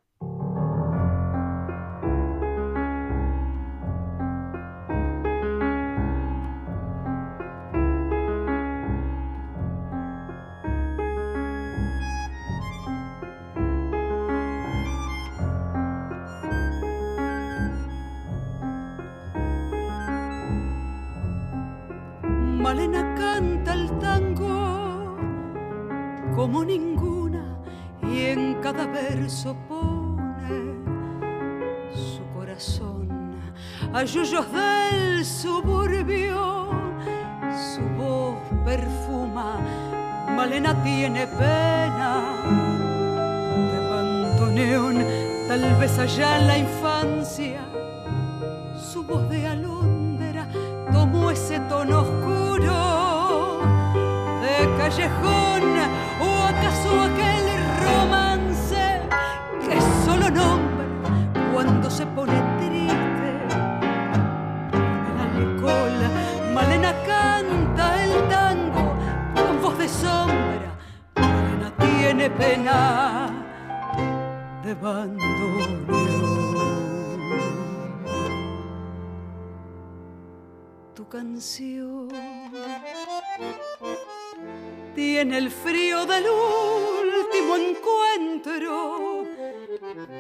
Tiene 84.99 85.39
el 85.39 85.49
frío 85.49 86.05
del 86.07 86.25
último 86.29 87.57
encuentro. 87.57 89.25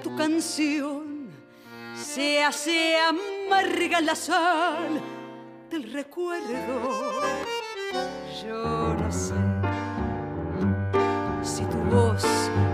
Tu 0.04 0.14
canción 0.14 1.30
se 1.96 2.44
hace 2.44 2.94
amarga 2.96 4.00
la 4.00 4.14
sal 4.14 5.00
del 5.68 5.92
recuerdo. 5.92 7.12
Yo 8.40 8.94
no 8.94 9.10
sé 9.10 9.34
voz 11.90 12.24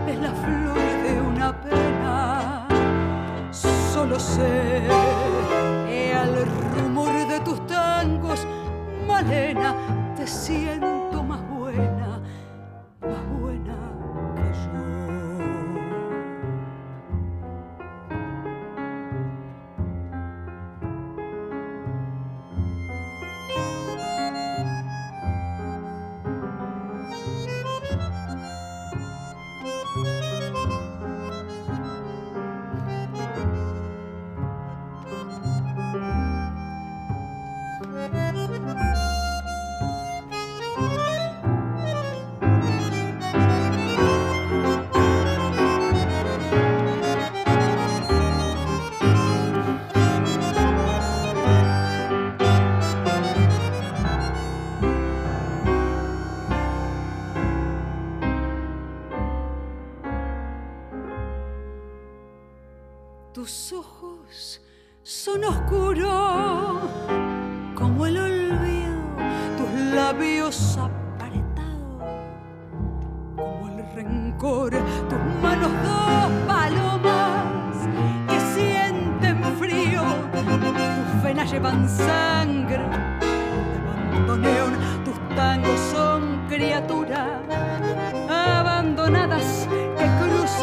es 0.07 0.19
la 0.19 0.33
flor 0.43 0.85
de 1.05 1.23
una 1.23 1.59
pena. 1.63 2.69
Solo 3.51 4.21
sé 4.21 4.83
que 5.87 6.13
al 6.13 6.35
rumor 6.75 7.29
de 7.29 7.41
tus 7.41 7.67
tangos, 7.67 8.41
Malena, 9.07 9.75
te 10.17 10.27
siento 10.27 10.84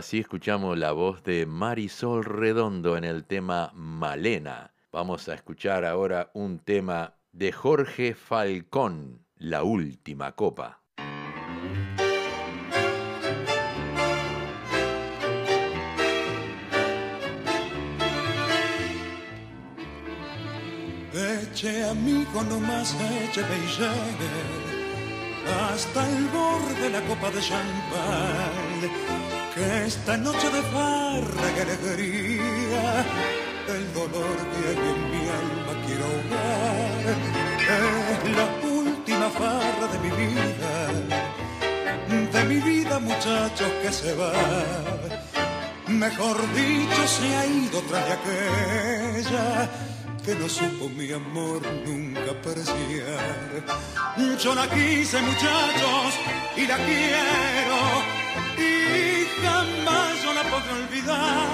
Así 0.00 0.18
escuchamos 0.20 0.78
la 0.78 0.92
voz 0.92 1.22
de 1.24 1.44
Marisol 1.44 2.24
Redondo 2.24 2.96
en 2.96 3.04
el 3.04 3.26
tema 3.26 3.70
Malena. 3.74 4.72
Vamos 4.90 5.28
a 5.28 5.34
escuchar 5.34 5.84
ahora 5.84 6.30
un 6.32 6.58
tema 6.58 7.16
de 7.32 7.52
Jorge 7.52 8.14
Falcón, 8.14 9.26
La 9.36 9.62
Última 9.62 10.32
Copa. 10.32 10.80
Eche 21.12 21.84
amigo 21.84 22.42
nomás, 22.44 22.96
eche 23.28 23.42
llegue 23.42 24.30
hasta 25.70 26.08
el 26.08 26.24
borde 26.28 26.80
de 26.80 26.88
la 26.88 27.02
copa 27.02 27.30
de 27.30 27.40
champán. 27.42 29.39
Que 29.60 29.84
esta 29.84 30.16
noche 30.16 30.48
de 30.48 30.62
farra 30.74 31.46
y 31.54 31.60
alegría, 31.60 33.04
el 33.68 33.92
dolor 33.92 34.36
que 34.52 34.70
en 34.90 35.00
mi 35.10 35.22
alma 35.40 35.72
quiero 35.84 36.04
ahogar. 36.06 37.04
Es 37.76 38.36
la 38.38 38.46
última 38.66 39.28
farra 39.28 39.86
de 39.92 39.98
mi 39.98 40.10
vida, 40.22 40.72
de 42.32 42.44
mi 42.44 42.58
vida 42.70 42.98
muchachos 43.00 43.70
que 43.82 43.92
se 43.92 44.14
va. 44.14 44.32
Mejor 45.88 46.38
dicho, 46.54 47.06
se 47.06 47.36
ha 47.36 47.44
ido 47.44 47.82
tras 47.82 48.06
de 48.06 48.12
aquella 48.14 49.68
que 50.30 50.36
no 50.36 50.48
supo 50.48 50.88
mi 50.90 51.10
amor 51.12 51.60
nunca 51.84 52.30
apreciar. 52.30 53.64
Yo 54.38 54.54
la 54.54 54.68
quise 54.70 55.20
muchachos 55.22 56.10
y 56.56 56.66
la 56.66 56.76
quiero 56.76 57.78
y 58.56 59.26
jamás 59.42 60.22
yo 60.22 60.30
la 60.38 60.44
podré 60.52 60.72
olvidar. 60.82 61.48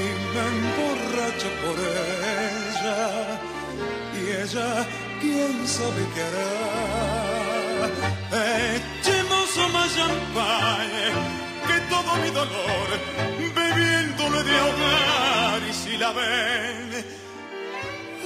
Y 0.00 0.04
me 0.32 0.42
emborracho 0.54 1.48
por 1.62 1.76
ella 2.08 3.00
y 4.18 4.20
ella 4.42 4.70
quién 5.20 5.68
sabe 5.68 6.02
qué 6.14 6.22
hará. 6.28 6.52
Echemos 8.76 9.48
más 9.74 9.90
champagne 9.94 11.06
que 11.66 11.76
todo 11.92 12.10
mi 12.22 12.30
dolor 12.30 13.31
la 16.02 16.10
ven 16.10 16.90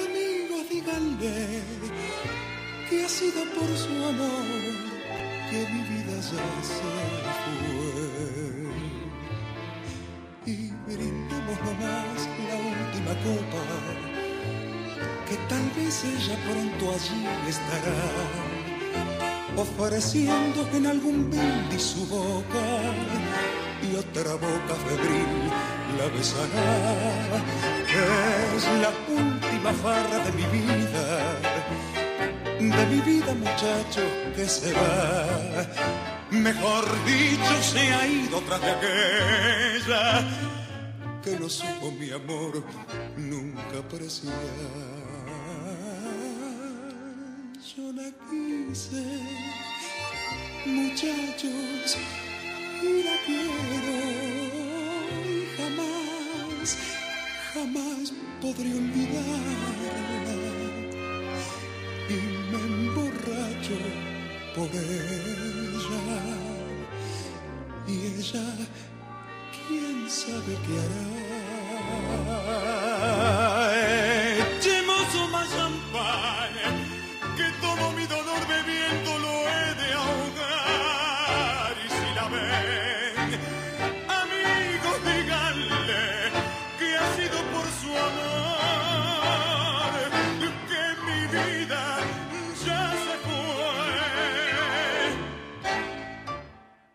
amigos 0.07 0.62
díganle 0.70 1.39
que 2.89 3.05
ha 3.05 3.09
sido 3.09 3.41
por 3.57 3.70
su 3.85 3.95
amor 4.12 4.47
que 5.51 5.59
mi 5.72 5.83
vida 5.91 6.16
ya 6.31 6.47
se 6.70 6.83
fue. 7.45 7.77
Y 10.53 10.57
brindemos 10.87 11.59
nomás 11.66 12.18
la 12.49 12.57
última 12.72 13.14
copa 13.27 13.64
que 15.29 15.37
tal 15.51 15.66
vez 15.77 15.95
ella 16.12 16.37
pronto 16.47 16.83
allí 16.97 17.22
estará 17.55 18.01
ofreciendo 19.64 20.61
en 20.72 20.87
algún 20.87 21.18
brindis 21.31 21.83
su 21.93 22.03
boca 22.07 22.64
y 23.87 23.97
otra 23.97 24.33
boca 24.47 24.74
febril 24.87 25.76
la 25.99 26.07
besará. 26.09 26.68
Es 28.57 28.64
la 28.84 28.92
última 29.09 29.72
farra 29.72 30.18
de 30.24 30.32
mi 30.32 30.47
vida, 30.59 31.07
de 32.59 32.86
mi 32.86 33.01
vida 33.01 33.32
muchacho 33.34 34.03
que 34.34 34.47
se 34.47 34.72
va. 34.72 35.66
Mejor 36.30 36.84
dicho, 37.05 37.62
se 37.62 37.92
ha 37.94 38.07
ido 38.07 38.40
tras 38.42 38.61
de 38.61 38.70
aquella 38.70 40.05
que 41.22 41.38
no 41.38 41.49
supo 41.49 41.90
mi 41.92 42.11
amor 42.11 42.62
nunca 43.16 43.78
apreciar. 43.78 44.34
Yo 47.76 47.92
la 47.92 48.09
quise, 48.30 49.05
muchachos, 50.64 51.99
y 52.82 53.03
la 53.03 53.16
quiero 53.26 54.45
jamás, 55.57 56.79
jamás 57.55 58.13
podré 58.41 58.71
olvidarla. 58.73 60.35
Y 62.09 62.17
me 62.51 62.61
emborracho 62.73 63.79
por 64.55 64.71
ella. 64.73 66.05
Y 67.89 67.91
ella, 68.19 68.47
quién 69.55 69.99
sabe 70.09 70.55
qué 70.67 70.75
hará. 70.85 71.17